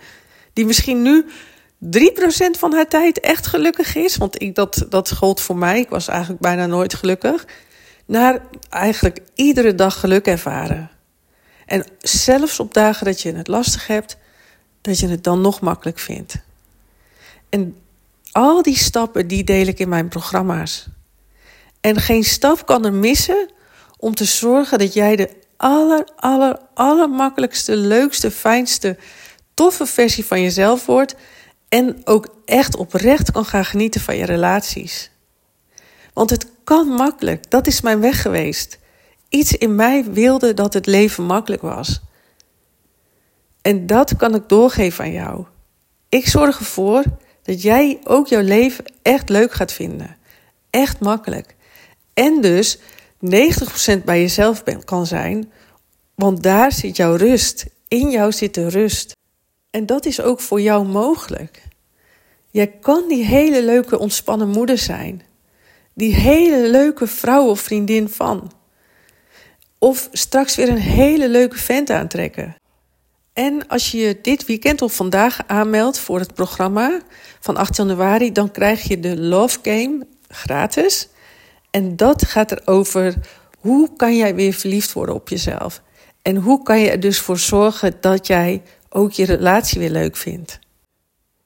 Die 0.52 0.64
misschien 0.64 1.02
nu 1.02 1.24
3% 1.24 1.28
van 2.58 2.72
haar 2.72 2.88
tijd 2.88 3.20
echt 3.20 3.46
gelukkig 3.46 3.96
is, 3.96 4.16
want 4.16 4.42
ik, 4.42 4.54
dat, 4.54 4.86
dat 4.88 5.12
gold 5.12 5.40
voor 5.40 5.56
mij, 5.56 5.80
ik 5.80 5.88
was 5.88 6.08
eigenlijk 6.08 6.40
bijna 6.40 6.66
nooit 6.66 6.94
gelukkig, 6.94 7.46
naar 8.06 8.42
eigenlijk 8.68 9.20
iedere 9.34 9.74
dag 9.74 10.00
geluk 10.00 10.26
ervaren. 10.26 10.90
En 11.66 11.84
zelfs 11.98 12.60
op 12.60 12.74
dagen 12.74 13.06
dat 13.06 13.20
je 13.20 13.32
het 13.32 13.48
lastig 13.48 13.86
hebt, 13.86 14.16
dat 14.80 14.98
je 14.98 15.08
het 15.08 15.24
dan 15.24 15.40
nog 15.40 15.60
makkelijk 15.60 15.98
vindt. 15.98 16.34
En 17.48 17.76
al 18.32 18.62
die 18.62 18.76
stappen, 18.76 19.28
die 19.28 19.44
deel 19.44 19.66
ik 19.66 19.78
in 19.78 19.88
mijn 19.88 20.08
programma's. 20.08 20.86
En 21.80 21.96
geen 21.96 22.24
stap 22.24 22.66
kan 22.66 22.84
er 22.84 22.92
missen 22.92 23.50
om 24.00 24.14
te 24.14 24.24
zorgen 24.24 24.78
dat 24.78 24.94
jij 24.94 25.16
de 25.16 25.30
aller, 25.56 26.08
aller, 26.16 26.58
allermakkelijkste, 26.74 27.76
leukste, 27.76 28.30
fijnste, 28.30 28.96
toffe 29.54 29.86
versie 29.86 30.24
van 30.24 30.42
jezelf 30.42 30.86
wordt 30.86 31.14
en 31.68 32.00
ook 32.04 32.34
echt 32.44 32.76
oprecht 32.76 33.32
kan 33.32 33.44
gaan 33.44 33.64
genieten 33.64 34.00
van 34.00 34.16
je 34.16 34.24
relaties. 34.24 35.10
Want 36.12 36.30
het 36.30 36.46
kan 36.64 36.88
makkelijk, 36.88 37.50
dat 37.50 37.66
is 37.66 37.80
mijn 37.80 38.00
weg 38.00 38.22
geweest. 38.22 38.78
Iets 39.28 39.52
in 39.52 39.74
mij 39.74 40.04
wilde 40.04 40.54
dat 40.54 40.74
het 40.74 40.86
leven 40.86 41.24
makkelijk 41.24 41.62
was. 41.62 42.00
En 43.62 43.86
dat 43.86 44.16
kan 44.16 44.34
ik 44.34 44.48
doorgeven 44.48 45.04
aan 45.04 45.12
jou. 45.12 45.44
Ik 46.08 46.28
zorg 46.28 46.58
ervoor 46.58 47.02
dat 47.42 47.62
jij 47.62 48.00
ook 48.04 48.26
jouw 48.26 48.42
leven 48.42 48.84
echt 49.02 49.28
leuk 49.28 49.52
gaat 49.52 49.72
vinden. 49.72 50.16
Echt 50.70 51.00
makkelijk. 51.00 51.54
En 52.14 52.40
dus 52.40 52.78
90% 53.20 54.04
bij 54.04 54.20
jezelf 54.20 54.62
kan 54.84 55.06
zijn, 55.06 55.52
want 56.14 56.42
daar 56.42 56.72
zit 56.72 56.96
jouw 56.96 57.14
rust. 57.14 57.66
In 57.88 58.10
jou 58.10 58.32
zit 58.32 58.54
de 58.54 58.68
rust. 58.68 59.16
En 59.70 59.86
dat 59.86 60.06
is 60.06 60.20
ook 60.20 60.40
voor 60.40 60.60
jou 60.60 60.86
mogelijk. 60.86 61.62
Jij 62.50 62.66
kan 62.66 63.08
die 63.08 63.24
hele 63.24 63.62
leuke 63.64 63.98
ontspannen 63.98 64.48
moeder 64.48 64.78
zijn. 64.78 65.22
Die 65.94 66.14
hele 66.14 66.68
leuke 66.70 67.06
vrouw 67.06 67.46
of 67.46 67.60
vriendin 67.60 68.08
van. 68.08 68.52
Of 69.78 70.08
straks 70.12 70.56
weer 70.56 70.68
een 70.68 70.76
hele 70.76 71.28
leuke 71.28 71.58
vent 71.58 71.90
aantrekken. 71.90 72.56
En 73.32 73.68
als 73.68 73.90
je 73.90 73.98
je 73.98 74.18
dit 74.22 74.46
weekend 74.46 74.82
of 74.82 74.94
vandaag 74.94 75.40
aanmeldt 75.46 75.98
voor 75.98 76.18
het 76.18 76.34
programma 76.34 77.00
van 77.40 77.56
8 77.56 77.76
januari, 77.76 78.32
dan 78.32 78.50
krijg 78.50 78.82
je 78.82 79.00
de 79.00 79.20
Love 79.20 79.58
Game 79.62 80.06
gratis. 80.28 81.08
En 81.70 81.96
dat 81.96 82.24
gaat 82.24 82.52
erover 82.52 83.14
hoe 83.58 83.88
kan 83.96 84.16
jij 84.16 84.34
weer 84.34 84.52
verliefd 84.52 84.92
worden 84.92 85.14
op 85.14 85.28
jezelf? 85.28 85.82
En 86.22 86.36
hoe 86.36 86.62
kan 86.62 86.80
je 86.80 86.90
er 86.90 87.00
dus 87.00 87.18
voor 87.18 87.38
zorgen 87.38 87.94
dat 88.00 88.26
jij 88.26 88.62
ook 88.88 89.12
je 89.12 89.24
relatie 89.24 89.80
weer 89.80 89.90
leuk 89.90 90.16
vindt? 90.16 90.58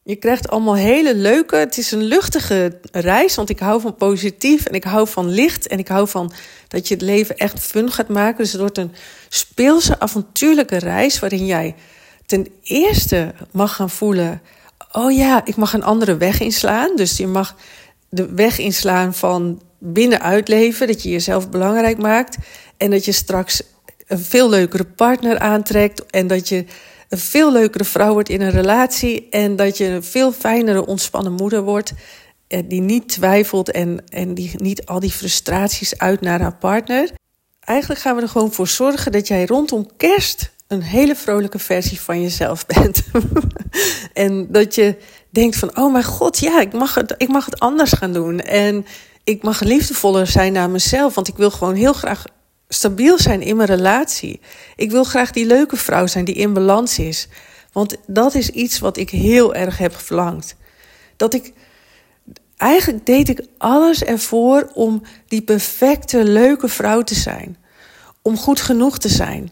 Je 0.02 0.16
krijgt 0.16 0.48
allemaal 0.48 0.74
hele 0.74 1.14
leuke, 1.14 1.56
het 1.56 1.78
is 1.78 1.90
een 1.90 2.02
luchtige 2.02 2.78
reis, 2.92 3.34
want 3.34 3.50
ik 3.50 3.58
hou 3.58 3.80
van 3.80 3.94
positief 3.94 4.64
en 4.66 4.74
ik 4.74 4.84
hou 4.84 5.08
van 5.08 5.28
licht 5.28 5.66
en 5.66 5.78
ik 5.78 5.88
hou 5.88 6.08
van 6.08 6.32
dat 6.68 6.88
je 6.88 6.94
het 6.94 7.02
leven 7.02 7.36
echt 7.36 7.60
fun 7.60 7.92
gaat 7.92 8.08
maken. 8.08 8.36
Dus 8.36 8.52
het 8.52 8.60
wordt 8.60 8.78
een 8.78 8.92
speelse, 9.28 10.00
avontuurlijke 10.00 10.78
reis 10.78 11.18
waarin 11.18 11.46
jij 11.46 11.74
ten 12.26 12.46
eerste 12.62 13.34
mag 13.50 13.74
gaan 13.74 13.90
voelen, 13.90 14.42
oh 14.92 15.12
ja, 15.12 15.44
ik 15.44 15.56
mag 15.56 15.72
een 15.72 15.84
andere 15.84 16.16
weg 16.16 16.40
inslaan. 16.40 16.96
Dus 16.96 17.16
je 17.16 17.26
mag 17.26 17.56
de 18.08 18.34
weg 18.34 18.58
inslaan 18.58 19.14
van 19.14 19.62
binnenuit 19.92 20.48
leven, 20.48 20.86
dat 20.86 21.02
je 21.02 21.10
jezelf 21.10 21.50
belangrijk 21.50 21.98
maakt 21.98 22.36
en 22.76 22.90
dat 22.90 23.04
je 23.04 23.12
straks 23.12 23.62
een 24.06 24.18
veel 24.18 24.48
leukere 24.48 24.84
partner 24.84 25.38
aantrekt 25.38 26.06
en 26.06 26.26
dat 26.26 26.48
je 26.48 26.64
een 27.08 27.18
veel 27.18 27.52
leukere 27.52 27.84
vrouw 27.84 28.12
wordt 28.12 28.28
in 28.28 28.40
een 28.40 28.50
relatie 28.50 29.28
en 29.30 29.56
dat 29.56 29.76
je 29.78 29.84
een 29.84 30.04
veel 30.04 30.32
fijnere, 30.32 30.86
ontspannen 30.86 31.32
moeder 31.32 31.62
wordt 31.62 31.92
eh, 32.48 32.62
die 32.68 32.80
niet 32.80 33.08
twijfelt 33.08 33.70
en, 33.70 34.04
en 34.08 34.34
die 34.34 34.50
niet 34.56 34.86
al 34.86 35.00
die 35.00 35.10
frustraties 35.10 35.98
uit 35.98 36.20
naar 36.20 36.40
haar 36.40 36.56
partner. 36.56 37.10
Eigenlijk 37.60 38.00
gaan 38.00 38.16
we 38.16 38.22
er 38.22 38.28
gewoon 38.28 38.52
voor 38.52 38.68
zorgen 38.68 39.12
dat 39.12 39.28
jij 39.28 39.46
rondom 39.46 39.88
kerst 39.96 40.52
een 40.66 40.82
hele 40.82 41.16
vrolijke 41.16 41.58
versie 41.58 42.00
van 42.00 42.22
jezelf 42.22 42.66
bent. 42.74 43.02
en 44.12 44.46
dat 44.50 44.74
je 44.74 44.96
denkt 45.30 45.56
van, 45.56 45.76
oh 45.78 45.92
mijn 45.92 46.04
god, 46.04 46.38
ja, 46.38 46.60
ik 46.60 46.72
mag 46.72 46.94
het, 46.94 47.14
ik 47.16 47.28
mag 47.28 47.44
het 47.44 47.60
anders 47.60 47.92
gaan 47.92 48.12
doen. 48.12 48.40
En 48.40 48.86
ik 49.24 49.42
mag 49.42 49.60
liefdevoller 49.60 50.26
zijn 50.26 50.52
naar 50.52 50.70
mezelf, 50.70 51.14
want 51.14 51.28
ik 51.28 51.36
wil 51.36 51.50
gewoon 51.50 51.74
heel 51.74 51.92
graag 51.92 52.24
stabiel 52.68 53.18
zijn 53.18 53.42
in 53.42 53.56
mijn 53.56 53.68
relatie. 53.68 54.40
Ik 54.76 54.90
wil 54.90 55.04
graag 55.04 55.30
die 55.30 55.46
leuke 55.46 55.76
vrouw 55.76 56.06
zijn 56.06 56.24
die 56.24 56.34
in 56.34 56.52
balans 56.52 56.98
is. 56.98 57.28
Want 57.72 57.96
dat 58.06 58.34
is 58.34 58.50
iets 58.50 58.78
wat 58.78 58.96
ik 58.96 59.10
heel 59.10 59.54
erg 59.54 59.78
heb 59.78 59.96
verlangd. 59.96 60.56
Dat 61.16 61.34
ik. 61.34 61.52
Eigenlijk 62.56 63.06
deed 63.06 63.28
ik 63.28 63.46
alles 63.58 64.04
ervoor 64.04 64.70
om 64.74 65.02
die 65.28 65.42
perfecte, 65.42 66.24
leuke 66.24 66.68
vrouw 66.68 67.02
te 67.02 67.14
zijn. 67.14 67.56
Om 68.22 68.36
goed 68.36 68.60
genoeg 68.60 68.98
te 68.98 69.08
zijn. 69.08 69.50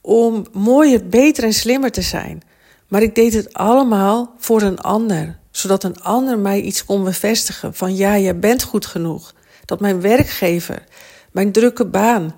Om 0.00 0.46
mooier, 0.52 1.08
beter 1.08 1.44
en 1.44 1.52
slimmer 1.52 1.90
te 1.90 2.02
zijn. 2.02 2.42
Maar 2.88 3.02
ik 3.02 3.14
deed 3.14 3.32
het 3.32 3.54
allemaal 3.54 4.34
voor 4.38 4.62
een 4.62 4.80
ander. 4.80 5.38
Zodat 5.56 5.84
een 5.84 6.02
ander 6.02 6.38
mij 6.38 6.60
iets 6.60 6.84
kon 6.84 7.04
bevestigen. 7.04 7.74
Van 7.74 7.96
ja, 7.96 8.18
jij 8.18 8.38
bent 8.38 8.62
goed 8.62 8.86
genoeg. 8.86 9.34
Dat 9.64 9.80
mijn 9.80 10.00
werkgever, 10.00 10.84
mijn 11.32 11.52
drukke 11.52 11.86
baan, 11.86 12.34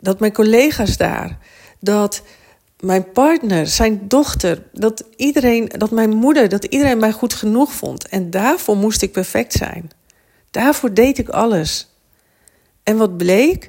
dat 0.00 0.20
mijn 0.20 0.32
collega's 0.32 0.96
daar, 0.96 1.38
dat 1.80 2.22
mijn 2.80 3.12
partner, 3.12 3.66
zijn 3.66 4.08
dochter, 4.08 4.62
dat 4.72 5.04
iedereen, 5.16 5.68
dat 5.68 5.90
mijn 5.90 6.10
moeder, 6.10 6.48
dat 6.48 6.64
iedereen 6.64 6.98
mij 6.98 7.12
goed 7.12 7.34
genoeg 7.34 7.72
vond. 7.72 8.08
En 8.08 8.30
daarvoor 8.30 8.76
moest 8.76 9.02
ik 9.02 9.12
perfect 9.12 9.52
zijn. 9.52 9.90
Daarvoor 10.50 10.94
deed 10.94 11.18
ik 11.18 11.28
alles. 11.28 11.88
En 12.82 12.96
wat 12.96 13.16
bleek? 13.16 13.68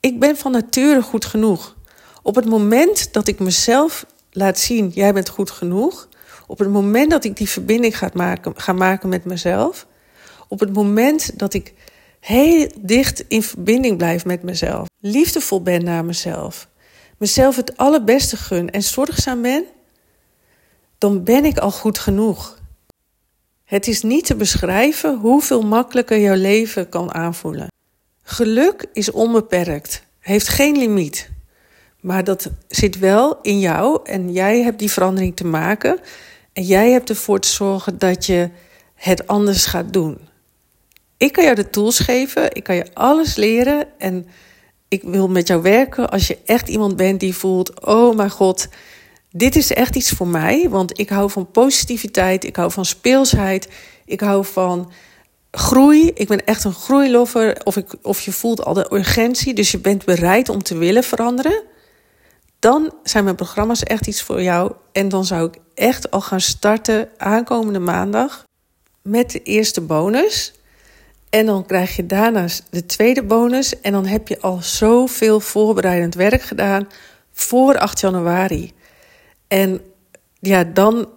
Ik 0.00 0.20
ben 0.20 0.36
van 0.36 0.52
nature 0.52 1.02
goed 1.02 1.24
genoeg. 1.24 1.76
Op 2.22 2.34
het 2.34 2.46
moment 2.46 3.12
dat 3.12 3.28
ik 3.28 3.38
mezelf 3.38 4.06
laat 4.30 4.58
zien, 4.58 4.88
jij 4.88 5.12
bent 5.12 5.28
goed 5.28 5.50
genoeg. 5.50 6.08
Op 6.50 6.58
het 6.58 6.68
moment 6.68 7.10
dat 7.10 7.24
ik 7.24 7.36
die 7.36 7.48
verbinding 7.48 7.98
ga 7.98 8.10
maken, 8.14 8.76
maken 8.76 9.08
met 9.08 9.24
mezelf. 9.24 9.86
Op 10.48 10.60
het 10.60 10.72
moment 10.72 11.38
dat 11.38 11.54
ik 11.54 11.74
heel 12.20 12.68
dicht 12.78 13.24
in 13.28 13.42
verbinding 13.42 13.96
blijf 13.96 14.24
met 14.24 14.42
mezelf. 14.42 14.88
Liefdevol 15.00 15.62
ben 15.62 15.84
naar 15.84 16.04
mezelf. 16.04 16.68
Mezelf 17.18 17.56
het 17.56 17.76
allerbeste 17.76 18.36
gun 18.36 18.70
en 18.70 18.82
zorgzaam 18.82 19.42
ben. 19.42 19.64
Dan 20.98 21.24
ben 21.24 21.44
ik 21.44 21.58
al 21.58 21.70
goed 21.70 21.98
genoeg. 21.98 22.58
Het 23.64 23.86
is 23.86 24.02
niet 24.02 24.26
te 24.26 24.36
beschrijven 24.36 25.18
hoeveel 25.18 25.62
makkelijker 25.62 26.18
jouw 26.18 26.36
leven 26.36 26.88
kan 26.88 27.14
aanvoelen. 27.14 27.68
Geluk 28.22 28.86
is 28.92 29.10
onbeperkt, 29.10 30.02
heeft 30.18 30.48
geen 30.48 30.78
limiet. 30.78 31.30
Maar 32.00 32.24
dat 32.24 32.50
zit 32.68 32.98
wel 32.98 33.38
in 33.42 33.58
jou 33.60 34.00
en 34.04 34.32
jij 34.32 34.62
hebt 34.62 34.78
die 34.78 34.90
verandering 34.90 35.36
te 35.36 35.46
maken. 35.46 36.00
En 36.52 36.62
jij 36.62 36.90
hebt 36.90 37.08
ervoor 37.08 37.40
te 37.40 37.48
zorgen 37.48 37.98
dat 37.98 38.26
je 38.26 38.50
het 38.94 39.26
anders 39.26 39.66
gaat 39.66 39.92
doen. 39.92 40.18
Ik 41.16 41.32
kan 41.32 41.44
jou 41.44 41.56
de 41.56 41.70
tools 41.70 41.98
geven, 41.98 42.54
ik 42.54 42.62
kan 42.62 42.74
je 42.74 42.86
alles 42.94 43.36
leren 43.36 43.98
en 43.98 44.26
ik 44.88 45.02
wil 45.02 45.28
met 45.28 45.48
jou 45.48 45.62
werken 45.62 46.10
als 46.10 46.26
je 46.26 46.38
echt 46.44 46.68
iemand 46.68 46.96
bent 46.96 47.20
die 47.20 47.34
voelt: 47.34 47.84
oh 47.84 48.16
mijn 48.16 48.30
god, 48.30 48.68
dit 49.30 49.56
is 49.56 49.72
echt 49.72 49.96
iets 49.96 50.10
voor 50.10 50.28
mij. 50.28 50.68
Want 50.68 50.98
ik 50.98 51.08
hou 51.08 51.30
van 51.30 51.50
positiviteit, 51.50 52.44
ik 52.44 52.56
hou 52.56 52.70
van 52.70 52.84
speelsheid, 52.84 53.68
ik 54.04 54.20
hou 54.20 54.44
van 54.44 54.92
groei. 55.50 56.10
Ik 56.14 56.28
ben 56.28 56.44
echt 56.44 56.64
een 56.64 56.72
groeilover. 56.72 57.60
Of, 57.64 57.76
ik, 57.76 57.86
of 58.02 58.20
je 58.20 58.32
voelt 58.32 58.64
al 58.64 58.74
de 58.74 58.86
urgentie, 58.92 59.54
dus 59.54 59.70
je 59.70 59.78
bent 59.78 60.04
bereid 60.04 60.48
om 60.48 60.62
te 60.62 60.76
willen 60.76 61.04
veranderen. 61.04 61.62
Dan 62.60 62.92
zijn 63.02 63.24
mijn 63.24 63.36
programma's 63.36 63.82
echt 63.82 64.06
iets 64.06 64.22
voor 64.22 64.42
jou. 64.42 64.72
En 64.92 65.08
dan 65.08 65.24
zou 65.24 65.48
ik 65.48 65.56
echt 65.74 66.10
al 66.10 66.20
gaan 66.20 66.40
starten 66.40 67.08
aankomende 67.16 67.78
maandag 67.78 68.44
met 69.02 69.30
de 69.30 69.42
eerste 69.42 69.80
bonus. 69.80 70.52
En 71.30 71.46
dan 71.46 71.66
krijg 71.66 71.96
je 71.96 72.06
daarna 72.06 72.46
de 72.70 72.86
tweede 72.86 73.22
bonus. 73.22 73.80
En 73.80 73.92
dan 73.92 74.06
heb 74.06 74.28
je 74.28 74.40
al 74.40 74.58
zoveel 74.62 75.40
voorbereidend 75.40 76.14
werk 76.14 76.42
gedaan 76.42 76.88
voor 77.32 77.78
8 77.78 78.00
januari. 78.00 78.72
En 79.48 79.80
ja, 80.40 80.64
dan 80.64 81.08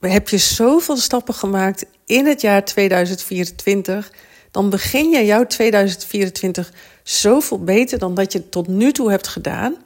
heb 0.00 0.28
je 0.28 0.38
zoveel 0.38 0.96
stappen 0.96 1.34
gemaakt 1.34 1.86
in 2.06 2.26
het 2.26 2.40
jaar 2.40 2.64
2024. 2.64 4.12
Dan 4.50 4.70
begin 4.70 5.10
je 5.10 5.24
jouw 5.24 5.46
2024 5.46 6.72
zoveel 7.02 7.64
beter 7.64 7.98
dan 7.98 8.14
dat 8.14 8.32
je 8.32 8.48
tot 8.48 8.68
nu 8.68 8.92
toe 8.92 9.10
hebt 9.10 9.28
gedaan. 9.28 9.76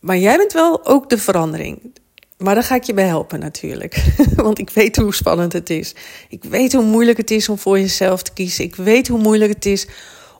Maar 0.00 0.18
jij 0.18 0.36
bent 0.36 0.52
wel 0.52 0.86
ook 0.86 1.08
de 1.10 1.18
verandering. 1.18 1.92
Maar 2.38 2.54
daar 2.54 2.64
ga 2.64 2.74
ik 2.74 2.82
je 2.82 2.94
bij 2.94 3.06
helpen 3.06 3.40
natuurlijk. 3.40 4.04
Want 4.36 4.58
ik 4.58 4.70
weet 4.70 4.96
hoe 4.96 5.14
spannend 5.14 5.52
het 5.52 5.70
is. 5.70 5.94
Ik 6.28 6.44
weet 6.44 6.72
hoe 6.72 6.84
moeilijk 6.84 7.18
het 7.18 7.30
is 7.30 7.48
om 7.48 7.58
voor 7.58 7.78
jezelf 7.78 8.22
te 8.22 8.32
kiezen. 8.32 8.64
Ik 8.64 8.74
weet 8.74 9.08
hoe 9.08 9.18
moeilijk 9.18 9.52
het 9.52 9.66
is 9.66 9.86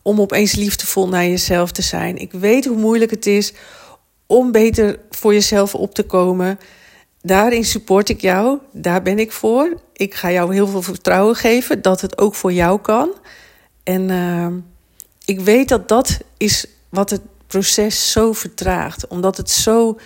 om 0.03 0.21
opeens 0.21 0.55
liefdevol 0.55 1.09
naar 1.09 1.27
jezelf 1.27 1.73
te 1.73 1.83
zijn. 1.83 2.17
Ik 2.17 2.33
weet 2.33 2.65
hoe 2.65 2.77
moeilijk 2.77 3.11
het 3.11 3.27
is 3.27 3.53
om 4.27 4.53
beter 4.53 4.99
voor 5.11 5.33
jezelf 5.33 5.75
op 5.75 5.95
te 5.95 6.03
komen. 6.03 6.59
Daarin 7.23 7.65
support 7.65 8.09
ik 8.09 8.21
jou. 8.21 8.59
Daar 8.73 9.03
ben 9.03 9.19
ik 9.19 9.33
voor. 9.33 9.81
Ik 9.93 10.15
ga 10.15 10.31
jou 10.31 10.55
heel 10.55 10.67
veel 10.67 10.83
vertrouwen 10.83 11.35
geven 11.35 11.83
dat 11.83 12.01
het 12.01 12.19
ook 12.19 12.35
voor 12.35 12.53
jou 12.53 12.81
kan. 12.81 13.15
En 13.83 14.09
uh, 14.09 14.47
ik 15.25 15.41
weet 15.41 15.69
dat 15.69 15.89
dat 15.89 16.19
is 16.37 16.67
wat 16.89 17.11
het 17.11 17.23
proces 17.49 18.13
zo 18.13 18.33
vertraagt. 18.33 19.07
Omdat 19.07 19.37
het 19.37 19.51
zo 19.51 19.99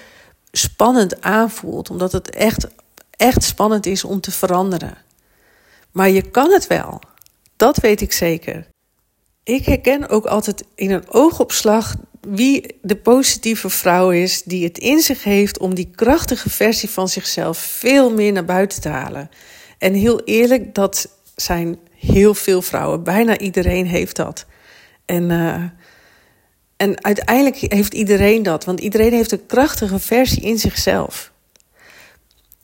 spannend 0.53 1.21
aanvoelt. 1.21 1.91
Omdat 1.91 2.13
het 2.13 2.31
echt, 2.31 2.67
echt 3.11 3.43
spannend 3.43 3.87
is 3.87 4.05
om 4.05 4.21
te 4.21 4.31
veranderen. 4.31 4.97
Maar 5.91 6.11
je 6.11 6.31
kan 6.31 6.53
het 6.53 6.67
wel. 6.67 7.01
Dat 7.57 7.77
weet 7.77 8.01
ik 8.01 8.13
zeker. 8.13 8.67
Ik 9.45 9.65
herken 9.65 10.09
ook 10.09 10.27
altijd 10.27 10.65
in 10.75 10.91
een 10.91 11.11
oogopslag 11.11 11.95
wie 12.21 12.79
de 12.83 12.97
positieve 12.97 13.71
vrouw 13.71 14.11
is 14.11 14.43
die 14.43 14.65
het 14.65 14.79
in 14.79 15.01
zich 15.01 15.25
heeft 15.25 15.59
om 15.59 15.75
die 15.75 15.91
krachtige 15.95 16.51
versie 16.51 16.91
van 16.91 17.09
zichzelf 17.09 17.59
veel 17.59 18.13
meer 18.13 18.33
naar 18.33 18.45
buiten 18.45 18.81
te 18.81 18.89
halen. 18.89 19.31
En 19.79 19.95
heel 19.95 20.21
eerlijk, 20.21 20.75
dat 20.75 21.09
zijn 21.37 21.79
heel 21.99 22.35
veel 22.35 22.63
vrouwen. 22.63 23.03
Bijna 23.03 23.39
iedereen 23.39 23.87
heeft 23.87 24.17
dat. 24.17 24.47
En 25.05 25.31
uh, 25.31 25.65
en 26.83 27.05
uiteindelijk 27.05 27.57
heeft 27.57 27.95
iedereen 27.95 28.43
dat, 28.43 28.65
want 28.65 28.81
iedereen 28.81 29.13
heeft 29.13 29.33
een 29.33 29.47
krachtige 29.47 29.99
versie 29.99 30.43
in 30.43 30.59
zichzelf. 30.59 31.33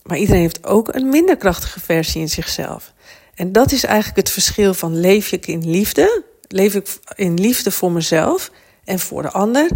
Maar 0.02 0.18
iedereen 0.18 0.40
heeft 0.40 0.66
ook 0.66 0.94
een 0.94 1.08
minder 1.08 1.36
krachtige 1.36 1.80
versie 1.80 2.20
in 2.20 2.28
zichzelf. 2.28 2.92
En 3.34 3.52
dat 3.52 3.72
is 3.72 3.84
eigenlijk 3.84 4.16
het 4.16 4.30
verschil 4.30 4.74
van 4.74 5.00
leef 5.00 5.32
ik 5.32 5.46
in 5.46 5.70
liefde, 5.70 6.22
leef 6.48 6.74
ik 6.74 6.98
in 7.14 7.34
liefde 7.34 7.70
voor 7.70 7.92
mezelf 7.92 8.50
en 8.84 8.98
voor 8.98 9.22
de 9.22 9.30
ander, 9.30 9.68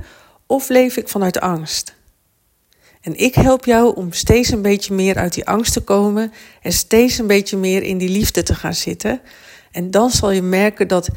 of 0.46 0.68
leef 0.68 0.96
ik 0.96 1.08
vanuit 1.08 1.40
angst. 1.40 1.94
En 3.00 3.16
ik 3.16 3.34
help 3.34 3.64
jou 3.64 3.96
om 3.96 4.12
steeds 4.12 4.50
een 4.50 4.62
beetje 4.62 4.94
meer 4.94 5.16
uit 5.16 5.34
die 5.34 5.46
angst 5.46 5.72
te 5.72 5.80
komen 5.80 6.32
en 6.62 6.72
steeds 6.72 7.18
een 7.18 7.26
beetje 7.26 7.56
meer 7.56 7.82
in 7.82 7.98
die 7.98 8.08
liefde 8.08 8.42
te 8.42 8.54
gaan 8.54 8.74
zitten. 8.74 9.20
En 9.72 9.90
dan 9.90 10.10
zal 10.10 10.30
je 10.30 10.42
merken 10.42 10.88
dat 10.88 11.08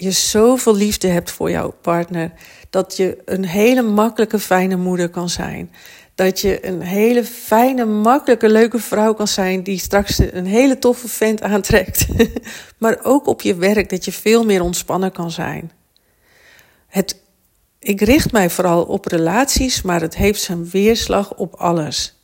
je 0.00 0.10
zoveel 0.10 0.76
liefde 0.76 1.08
hebt 1.08 1.30
voor 1.30 1.50
jouw 1.50 1.74
partner. 1.80 2.32
Dat 2.70 2.96
je 2.96 3.18
een 3.24 3.44
hele 3.44 3.82
makkelijke, 3.82 4.38
fijne 4.38 4.76
moeder 4.76 5.08
kan 5.08 5.28
zijn. 5.28 5.72
Dat 6.14 6.40
je 6.40 6.66
een 6.66 6.80
hele 6.80 7.24
fijne, 7.24 7.84
makkelijke, 7.84 8.48
leuke 8.48 8.78
vrouw 8.78 9.14
kan 9.14 9.28
zijn. 9.28 9.62
die 9.62 9.78
straks 9.78 10.18
een 10.18 10.46
hele 10.46 10.78
toffe 10.78 11.08
vent 11.08 11.42
aantrekt. 11.42 12.06
maar 12.78 12.98
ook 13.02 13.26
op 13.26 13.42
je 13.42 13.54
werk, 13.54 13.90
dat 13.90 14.04
je 14.04 14.12
veel 14.12 14.44
meer 14.44 14.62
ontspannen 14.62 15.12
kan 15.12 15.30
zijn. 15.30 15.72
Het, 16.86 17.16
ik 17.78 18.00
richt 18.00 18.32
mij 18.32 18.50
vooral 18.50 18.84
op 18.84 19.06
relaties, 19.06 19.82
maar 19.82 20.00
het 20.00 20.16
heeft 20.16 20.40
zijn 20.40 20.70
weerslag 20.70 21.34
op 21.34 21.54
alles. 21.54 22.16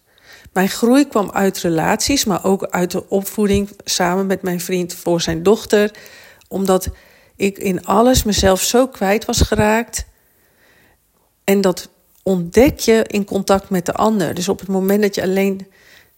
Mijn 0.53 0.69
groei 0.69 1.09
kwam 1.09 1.31
uit 1.31 1.59
relaties, 1.59 2.25
maar 2.25 2.45
ook 2.45 2.65
uit 2.65 2.91
de 2.91 3.09
opvoeding 3.09 3.71
samen 3.85 4.27
met 4.27 4.43
mijn 4.43 4.61
vriend 4.61 4.95
voor 4.95 5.21
zijn 5.21 5.43
dochter. 5.43 5.91
Omdat 6.49 6.89
ik 7.37 7.59
in 7.59 7.85
alles 7.85 8.23
mezelf 8.23 8.63
zo 8.63 8.89
kwijt 8.89 9.25
was 9.25 9.41
geraakt. 9.41 10.07
En 11.45 11.61
dat 11.61 11.89
ontdek 12.23 12.79
je 12.79 13.05
in 13.07 13.25
contact 13.25 13.71
met 13.71 13.87
de 13.87 13.93
ander. 13.93 14.35
Dus 14.35 14.49
op 14.49 14.61
het 14.61 14.69
moment 14.69 15.03
dat 15.03 15.15
je 15.15 15.23
alleen. 15.23 15.67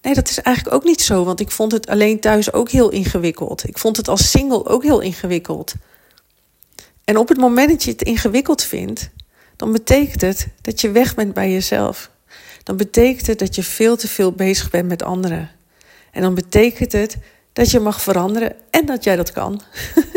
Nee, 0.02 0.14
dat 0.14 0.28
is 0.28 0.40
eigenlijk 0.40 0.76
ook 0.76 0.84
niet 0.84 1.00
zo, 1.00 1.24
want 1.24 1.40
ik 1.40 1.50
vond 1.50 1.72
het 1.72 1.86
alleen 1.86 2.20
thuis 2.20 2.52
ook 2.52 2.70
heel 2.70 2.90
ingewikkeld. 2.90 3.68
Ik 3.68 3.78
vond 3.78 3.96
het 3.96 4.08
als 4.08 4.30
single 4.30 4.66
ook 4.66 4.82
heel 4.82 5.00
ingewikkeld. 5.00 5.74
En 7.04 7.16
op 7.16 7.28
het 7.28 7.38
moment 7.38 7.68
dat 7.68 7.82
je 7.82 7.90
het 7.90 8.02
ingewikkeld 8.02 8.62
vindt, 8.62 9.10
dan 9.56 9.72
betekent 9.72 10.20
het 10.20 10.48
dat 10.60 10.80
je 10.80 10.90
weg 10.90 11.14
bent 11.14 11.34
bij 11.34 11.52
jezelf. 11.52 12.10
Dan 12.62 12.76
betekent 12.76 13.26
het 13.26 13.38
dat 13.38 13.54
je 13.54 13.62
veel 13.62 13.96
te 13.96 14.08
veel 14.08 14.32
bezig 14.32 14.70
bent 14.70 14.88
met 14.88 15.02
anderen. 15.02 15.50
En 16.10 16.22
dan 16.22 16.34
betekent 16.34 16.92
het 16.92 17.16
dat 17.52 17.70
je 17.70 17.80
mag 17.80 18.02
veranderen 18.02 18.56
en 18.70 18.86
dat 18.86 19.04
jij 19.04 19.16
dat 19.16 19.32
kan. 19.32 19.60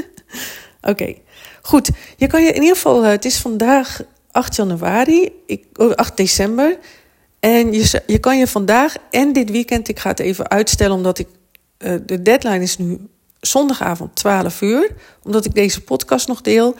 Oké, 0.81 1.15
goed. 1.61 1.89
Je 2.17 2.27
kan 2.27 2.43
je 2.43 2.49
in 2.49 2.61
ieder 2.61 2.75
geval, 2.75 3.03
uh, 3.03 3.09
het 3.09 3.25
is 3.25 3.37
vandaag 3.37 4.01
8 4.31 4.55
januari, 4.55 5.29
ik, 5.45 5.65
8 5.95 6.17
december. 6.17 6.77
En 7.39 7.73
je, 7.73 8.01
je 8.07 8.19
kan 8.19 8.37
je 8.37 8.47
vandaag 8.47 8.95
en 9.11 9.33
dit 9.33 9.49
weekend, 9.51 9.87
ik 9.87 9.99
ga 9.99 10.09
het 10.09 10.19
even 10.19 10.49
uitstellen 10.49 10.95
omdat 10.95 11.19
ik 11.19 11.27
uh, 11.77 11.93
de 12.05 12.21
deadline 12.21 12.63
is 12.63 12.77
nu 12.77 13.07
zondagavond 13.39 14.15
12 14.15 14.61
uur, 14.61 14.91
omdat 15.23 15.45
ik 15.45 15.53
deze 15.53 15.81
podcast 15.81 16.27
nog 16.27 16.41
deel. 16.41 16.75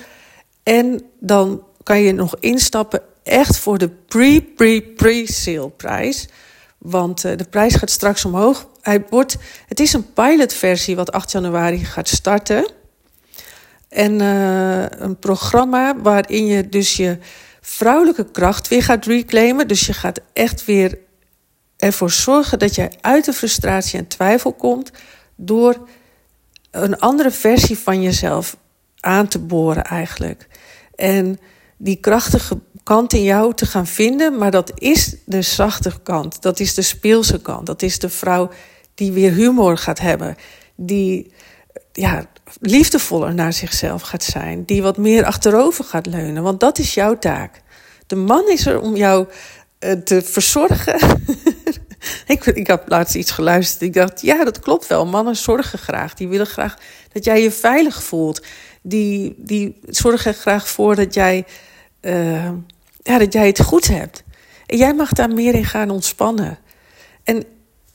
En 0.64 1.02
dan 1.20 1.64
kan 1.84 2.02
je 2.02 2.12
nog 2.12 2.36
instappen 2.40 3.02
echt 3.24 3.58
voor 3.58 3.78
de 3.78 3.90
pre-pre-pre-sale 3.90 5.70
prijs. 5.70 6.28
Want 6.78 7.26
uh, 7.26 7.38
de 7.38 7.44
prijs 7.44 7.76
gaat 7.76 7.90
straks 7.90 8.26
omhoog. 8.26 8.68
Hij 8.82 9.06
wordt, 9.10 9.38
het 9.68 9.80
is 9.80 9.94
een 9.94 10.14
pilotversie 10.14 10.96
wat 10.96 11.12
8 11.12 11.32
januari 11.32 11.86
gaat 11.86 12.08
starten. 12.08 12.72
En 13.90 14.20
uh, 14.20 14.86
een 14.90 15.20
programma 15.20 15.96
waarin 16.02 16.46
je 16.46 16.70
dus 16.70 16.96
je 16.96 17.18
vrouwelijke 17.62 18.32
kracht 18.32 18.68
weer 18.68 18.84
gaat 18.84 19.06
reclaimen. 19.06 19.68
Dus 19.68 19.86
je 19.86 19.94
gaat 19.94 20.20
echt 20.34 20.66
weer 20.66 20.98
ervoor 21.78 22.12
zorgen 22.12 22.60
dat 22.60 22.76
jij 22.76 22.92
uit 23.02 23.26
de 23.26 23.34
frustratie 23.34 24.00
en 24.00 24.08
twijfel 24.08 24.54
komt 24.54 24.92
door 25.36 25.88
een 26.72 27.00
andere 27.00 27.32
versie 27.32 27.78
van 27.78 28.02
jezelf 28.02 28.58
aan 29.00 29.28
te 29.28 29.40
boren 29.40 29.84
eigenlijk. 29.84 30.48
En 30.96 31.40
die 31.78 31.96
krachtige 31.96 32.60
kant 32.84 33.14
in 33.14 33.24
jou 33.24 33.54
te 33.54 33.66
gaan 33.66 33.88
vinden, 33.88 34.38
maar 34.38 34.52
dat 34.52 34.72
is 34.76 35.16
de 35.26 35.42
zachte 35.42 35.92
kant, 36.04 36.42
dat 36.42 36.60
is 36.60 36.74
de 36.74 36.82
speelse 36.82 37.42
kant, 37.42 37.66
dat 37.66 37.82
is 37.82 38.00
de 38.00 38.10
vrouw 38.10 38.50
die 38.96 39.12
weer 39.12 39.32
humor 39.32 39.78
gaat 39.78 40.00
hebben, 40.00 40.36
die 40.76 41.32
ja, 41.92 42.26
liefdevoller 42.62 43.34
naar 43.34 43.54
zichzelf 43.54 44.02
gaat 44.02 44.24
zijn, 44.24 44.66
die 44.66 44.82
wat 44.82 44.98
meer 44.98 45.26
achterover 45.26 45.84
gaat 45.84 46.06
leunen, 46.06 46.44
want 46.44 46.60
dat 46.60 46.78
is 46.80 46.94
jouw 46.94 47.18
taak. 47.18 47.62
De 48.08 48.16
man 48.16 48.50
is 48.50 48.66
er 48.66 48.82
om 48.82 48.96
jou 48.96 49.28
uh, 49.80 49.92
te 49.92 50.22
verzorgen. 50.22 51.00
ik, 52.26 52.46
ik 52.46 52.68
heb 52.68 52.90
laatst 52.90 53.16
iets 53.16 53.32
geluisterd. 53.32 53.82
Ik 53.82 53.94
dacht, 53.94 54.22
ja, 54.22 54.44
dat 54.44 54.60
klopt 54.60 54.88
wel. 54.88 55.06
Mannen 55.06 55.36
zorgen 55.36 55.80
graag. 55.80 56.14
Die 56.14 56.28
willen 56.28 56.48
graag 56.48 56.78
dat 57.12 57.26
jij 57.26 57.42
je 57.42 57.52
veilig 57.52 58.04
voelt. 58.04 58.46
Die, 58.82 59.36
die 59.38 59.80
zorgen 59.88 60.34
graag 60.34 60.70
voor 60.70 60.96
dat 60.96 61.14
jij, 61.14 61.46
uh, 62.02 62.52
ja, 63.02 63.18
dat 63.18 63.34
jij 63.34 63.48
het 63.48 63.62
goed 63.62 63.88
hebt. 63.88 64.24
En 64.66 64.78
jij 64.78 64.94
mag 64.94 65.14
daar 65.14 65.34
meer 65.34 65.56
in 65.56 65.66
gaan 65.66 65.90
ontspannen. 65.90 66.58
En 67.24 67.44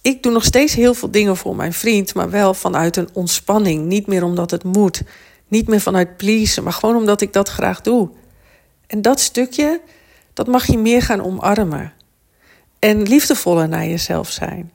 ik 0.05 0.23
doe 0.23 0.33
nog 0.33 0.45
steeds 0.45 0.75
heel 0.75 0.95
veel 0.95 1.11
dingen 1.11 1.37
voor 1.37 1.57
mijn 1.57 1.73
vriend, 1.73 2.15
maar 2.15 2.31
wel 2.31 2.55
vanuit 2.55 2.97
een 2.97 3.09
ontspanning. 3.13 3.87
Niet 3.87 4.07
meer 4.07 4.25
omdat 4.25 4.51
het 4.51 4.65
moet. 4.65 5.03
Niet 5.49 5.69
meer 5.69 5.81
vanuit 5.81 6.17
pleasen, 6.17 6.63
maar 6.63 6.73
gewoon 6.73 6.97
omdat 6.97 7.21
ik 7.21 7.33
dat 7.33 7.49
graag 7.49 7.81
doe. 7.81 8.11
En 8.87 9.03
dat 9.03 9.21
stukje, 9.21 9.81
dat 10.33 10.47
mag 10.47 10.67
je 10.67 10.79
meer 10.79 11.03
gaan 11.03 11.23
omarmen. 11.23 11.93
En 12.79 13.03
liefdevoller 13.03 13.69
naar 13.69 13.87
jezelf 13.87 14.31
zijn. 14.31 14.73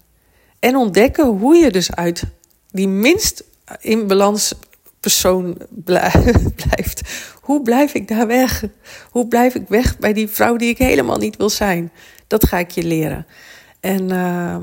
En 0.60 0.76
ontdekken 0.76 1.26
hoe 1.26 1.56
je 1.56 1.72
dus 1.72 1.96
uit 1.96 2.24
die 2.72 2.88
minst 2.88 3.44
in 3.80 4.08
balans 4.08 4.54
persoon 5.00 5.58
blijft. 5.86 7.02
Hoe 7.42 7.62
blijf 7.62 7.94
ik 7.94 8.08
daar 8.08 8.28
weg? 8.28 8.64
Hoe 9.10 9.28
blijf 9.28 9.56
ik 9.56 9.68
weg 9.68 9.98
bij 9.98 10.14
die 10.14 10.28
vrouw 10.28 10.56
die 10.56 10.70
ik 10.70 10.78
helemaal 10.78 11.18
niet 11.18 11.38
wil 11.38 11.50
zijn? 11.50 11.92
Dat 12.28 12.48
ga 12.48 12.58
ik 12.58 12.72
je 12.72 12.84
leren. 12.84 13.28
En 13.80 14.10
uh, 14.14 14.56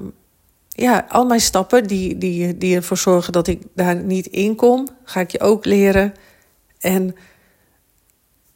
ja, 0.78 1.06
al 1.08 1.26
mijn 1.26 1.40
stappen 1.40 1.86
die, 1.86 2.18
die, 2.18 2.58
die 2.58 2.76
ervoor 2.76 2.96
zorgen 2.96 3.32
dat 3.32 3.46
ik 3.46 3.62
daar 3.74 3.96
niet 3.96 4.26
in 4.26 4.54
kom, 4.54 4.88
ga 5.04 5.20
ik 5.20 5.30
je 5.30 5.40
ook 5.40 5.64
leren. 5.64 6.14
En 6.80 7.16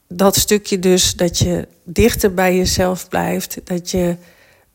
dat 0.09 0.37
stukje 0.37 0.79
dus 0.79 1.15
dat 1.15 1.39
je 1.39 1.69
dichter 1.85 2.35
bij 2.35 2.57
jezelf 2.57 3.09
blijft, 3.09 3.61
dat 3.65 3.91
je 3.91 4.17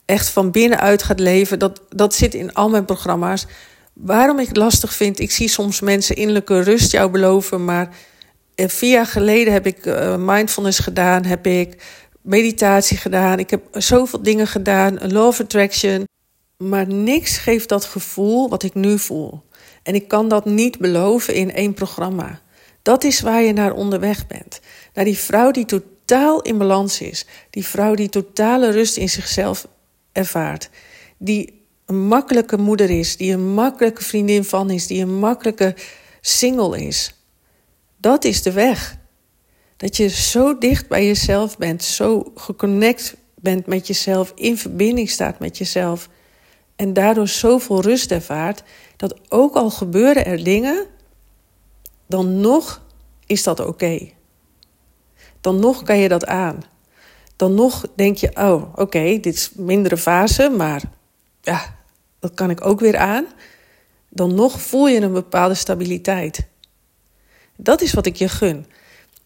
echt 0.06 0.30
van 0.30 0.52
binnenuit 0.52 1.04
gaat 1.04 1.20
leven, 1.20 1.60
dat, 1.60 1.82
dat 1.90 2.16
zit 2.16 2.34
in 2.34 2.54
al 2.54 2.70
mijn 2.70 2.86
programma's. 2.86 3.46
Waarom 3.94 4.40
ik 4.40 4.48
het 4.48 4.58
lastig 4.58 4.94
vind, 4.94 5.20
ik 5.20 5.32
zie 5.32 5.48
soms 5.48 5.82
mensen 5.82 6.16
innerlijke 6.16 6.62
rust 6.62 6.92
jou 6.92 7.12
beloven, 7.12 7.66
maar 7.66 7.90
eh, 8.56 8.68
vier 8.68 8.92
jaar 8.92 9.06
geleden 9.06 9.54
heb 9.54 9.66
ik 9.66 9.86
uh, 9.86 10.16
mindfulness 10.20 10.80
gedaan, 10.80 11.26
heb 11.26 11.48
ik 11.48 11.84
meditatie 12.22 12.98
gedaan, 12.98 13.40
ik 13.40 13.50
heb 13.50 13.62
zoveel 13.72 14.22
dingen 14.22 14.48
gedaan, 14.48 15.18
of 15.18 15.40
attraction, 15.40 16.06
maar 16.58 16.88
niks 16.88 17.38
geeft 17.38 17.70
dat 17.70 17.86
gevoel 17.86 18.50
wat 18.50 18.64
ik 18.64 18.74
nu 18.74 19.00
voel. 19.00 19.44
En 19.84 19.96
ik 19.96 20.08
kan 20.08 20.28
dat 20.28 20.46
niet 20.46 20.78
beloven 20.78 21.34
in 21.34 21.54
één 21.54 21.74
programma. 21.74 22.42
Dat 22.82 23.04
is 23.04 23.22
waar 23.22 23.42
je 23.42 23.54
naar 23.54 23.74
onderweg 23.74 24.28
bent. 24.28 24.60
Naar 24.94 25.06
die 25.06 25.18
vrouw 25.18 25.52
die 25.52 25.66
totaal 25.66 26.42
in 26.42 26.58
balans 26.58 27.02
is. 27.02 27.26
Die 27.50 27.66
vrouw 27.66 27.96
die 27.96 28.10
totale 28.10 28.70
rust 28.70 28.98
in 28.98 29.10
zichzelf 29.10 29.68
ervaart. 30.12 30.70
Die 31.18 31.64
een 31.86 32.08
makkelijke 32.08 32.58
moeder 32.58 32.90
is, 32.90 33.18
die 33.18 33.34
een 33.34 33.54
makkelijke 33.54 34.04
vriendin 34.04 34.44
van 34.44 34.70
is, 34.70 34.88
die 34.88 35.02
een 35.02 35.20
makkelijke 35.20 35.76
single 36.22 36.86
is. 36.86 37.16
Dat 37.98 38.24
is 38.24 38.42
de 38.42 38.52
weg. 38.52 38.98
Dat 39.78 39.98
je 39.98 40.10
zo 40.10 40.58
dicht 40.58 40.88
bij 40.88 41.06
jezelf 41.06 41.58
bent, 41.58 41.84
zo 41.84 42.32
geconnect 42.36 43.16
bent 43.36 43.66
met 43.66 43.88
jezelf, 43.88 44.32
in 44.36 44.58
verbinding 44.58 45.10
staat 45.10 45.40
met 45.40 45.58
jezelf. 45.58 46.10
En 46.76 46.94
daardoor 46.94 47.28
zoveel 47.28 47.82
rust 47.82 48.12
ervaart, 48.12 48.64
dat 48.96 49.16
ook 49.30 49.56
al 49.56 49.70
gebeuren 49.70 50.26
er 50.26 50.44
dingen, 50.44 50.86
dan 52.08 52.40
nog 52.40 52.82
is 53.26 53.44
dat 53.44 53.60
oké. 53.60 54.10
Dan 55.42 55.60
nog 55.60 55.84
kan 55.84 55.98
je 55.98 56.08
dat 56.08 56.26
aan 56.26 56.64
dan 57.36 57.54
nog 57.54 57.86
denk 57.96 58.18
je: 58.18 58.32
oh, 58.36 58.64
oké, 58.76 59.20
dit 59.20 59.34
is 59.34 59.52
mindere 59.56 59.98
fase, 59.98 60.50
maar 60.50 60.82
ja, 61.42 61.76
dat 62.20 62.34
kan 62.34 62.50
ik 62.50 62.66
ook 62.66 62.80
weer 62.80 62.98
aan. 62.98 63.26
Dan 64.10 64.36
nog 64.36 64.62
voel 64.62 64.88
je 64.88 65.02
een 65.02 65.14
bepaalde 65.14 65.54
stabiliteit. 65.54 66.48
Dat 67.56 67.82
is 67.82 67.94
wat 67.94 68.06
ik 68.06 68.16
je 68.16 68.30
gun. 68.30 68.66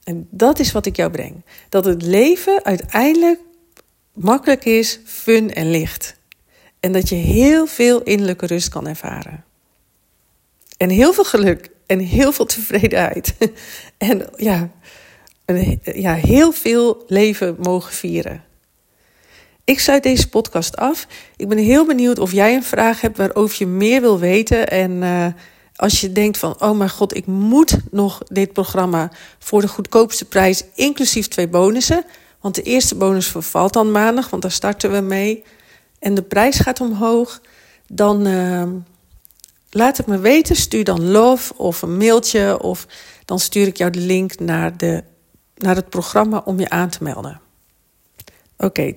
En 0.03 0.27
dat 0.31 0.59
is 0.59 0.71
wat 0.71 0.85
ik 0.85 0.95
jou 0.95 1.11
breng. 1.11 1.43
Dat 1.69 1.85
het 1.85 2.01
leven 2.01 2.63
uiteindelijk 2.63 3.39
makkelijk 4.13 4.65
is, 4.65 4.99
fun 5.05 5.53
en 5.53 5.69
licht. 5.69 6.18
En 6.79 6.91
dat 6.91 7.09
je 7.09 7.15
heel 7.15 7.65
veel 7.65 8.01
innerlijke 8.01 8.45
rust 8.45 8.69
kan 8.69 8.87
ervaren. 8.87 9.43
En 10.77 10.89
heel 10.89 11.13
veel 11.13 11.23
geluk 11.23 11.69
en 11.85 11.99
heel 11.99 12.31
veel 12.31 12.45
tevredenheid. 12.45 13.35
En 13.97 14.27
ja, 14.37 14.69
ja, 15.83 16.13
heel 16.13 16.51
veel 16.51 17.03
leven 17.07 17.55
mogen 17.59 17.93
vieren. 17.93 18.43
Ik 19.63 19.79
sluit 19.79 20.03
deze 20.03 20.29
podcast 20.29 20.77
af. 20.77 21.07
Ik 21.35 21.47
ben 21.47 21.57
heel 21.57 21.85
benieuwd 21.85 22.19
of 22.19 22.31
jij 22.31 22.55
een 22.55 22.63
vraag 22.63 23.01
hebt 23.01 23.17
waarover 23.17 23.55
je 23.59 23.67
meer 23.67 24.01
wil 24.01 24.19
weten. 24.19 24.67
En 24.67 24.91
uh, 24.91 25.25
als 25.75 26.01
je 26.01 26.11
denkt 26.11 26.37
van, 26.37 26.61
oh 26.61 26.77
mijn 26.77 26.89
god, 26.89 27.15
ik 27.15 27.25
moet 27.25 27.77
nog 27.91 28.21
dit 28.27 28.53
programma 28.53 29.11
voor 29.39 29.61
de 29.61 29.67
goedkoopste 29.67 30.25
prijs, 30.25 30.63
inclusief 30.75 31.27
twee 31.27 31.47
bonussen. 31.47 32.03
Want 32.41 32.55
de 32.55 32.61
eerste 32.61 32.95
bonus 32.95 33.27
vervalt 33.27 33.73
dan 33.73 33.91
maandag, 33.91 34.29
want 34.29 34.41
daar 34.41 34.51
starten 34.51 34.91
we 34.91 34.99
mee. 34.99 35.43
En 35.99 36.13
de 36.13 36.21
prijs 36.21 36.59
gaat 36.59 36.81
omhoog. 36.81 37.41
Dan 37.87 38.27
uh, 38.27 38.63
laat 39.69 39.97
het 39.97 40.07
me 40.07 40.19
weten. 40.19 40.55
Stuur 40.55 40.83
dan 40.83 41.11
love 41.11 41.57
of 41.57 41.81
een 41.81 41.97
mailtje. 41.97 42.61
Of 42.61 42.87
dan 43.25 43.39
stuur 43.39 43.67
ik 43.67 43.77
jou 43.77 43.91
de 43.91 43.99
link 43.99 44.39
naar 44.39 44.77
de 44.77 45.03
naar 45.59 45.75
het 45.75 45.89
programma 45.89 46.41
om 46.45 46.59
je 46.59 46.69
aan 46.69 46.89
te 46.89 47.03
melden. 47.03 47.41
Oké, 48.57 48.93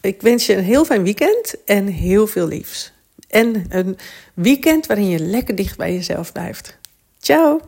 ik 0.00 0.22
wens 0.22 0.46
je 0.46 0.56
een 0.56 0.64
heel 0.64 0.84
fijn 0.84 1.02
weekend 1.02 1.64
en 1.64 1.86
heel 1.86 2.26
veel 2.26 2.46
liefs. 2.46 2.92
En 3.28 3.64
een 3.68 3.98
weekend 4.34 4.86
waarin 4.86 5.08
je 5.08 5.18
lekker 5.18 5.54
dicht 5.54 5.76
bij 5.76 5.92
jezelf 5.92 6.32
blijft. 6.32 6.78
Ciao! 7.18 7.60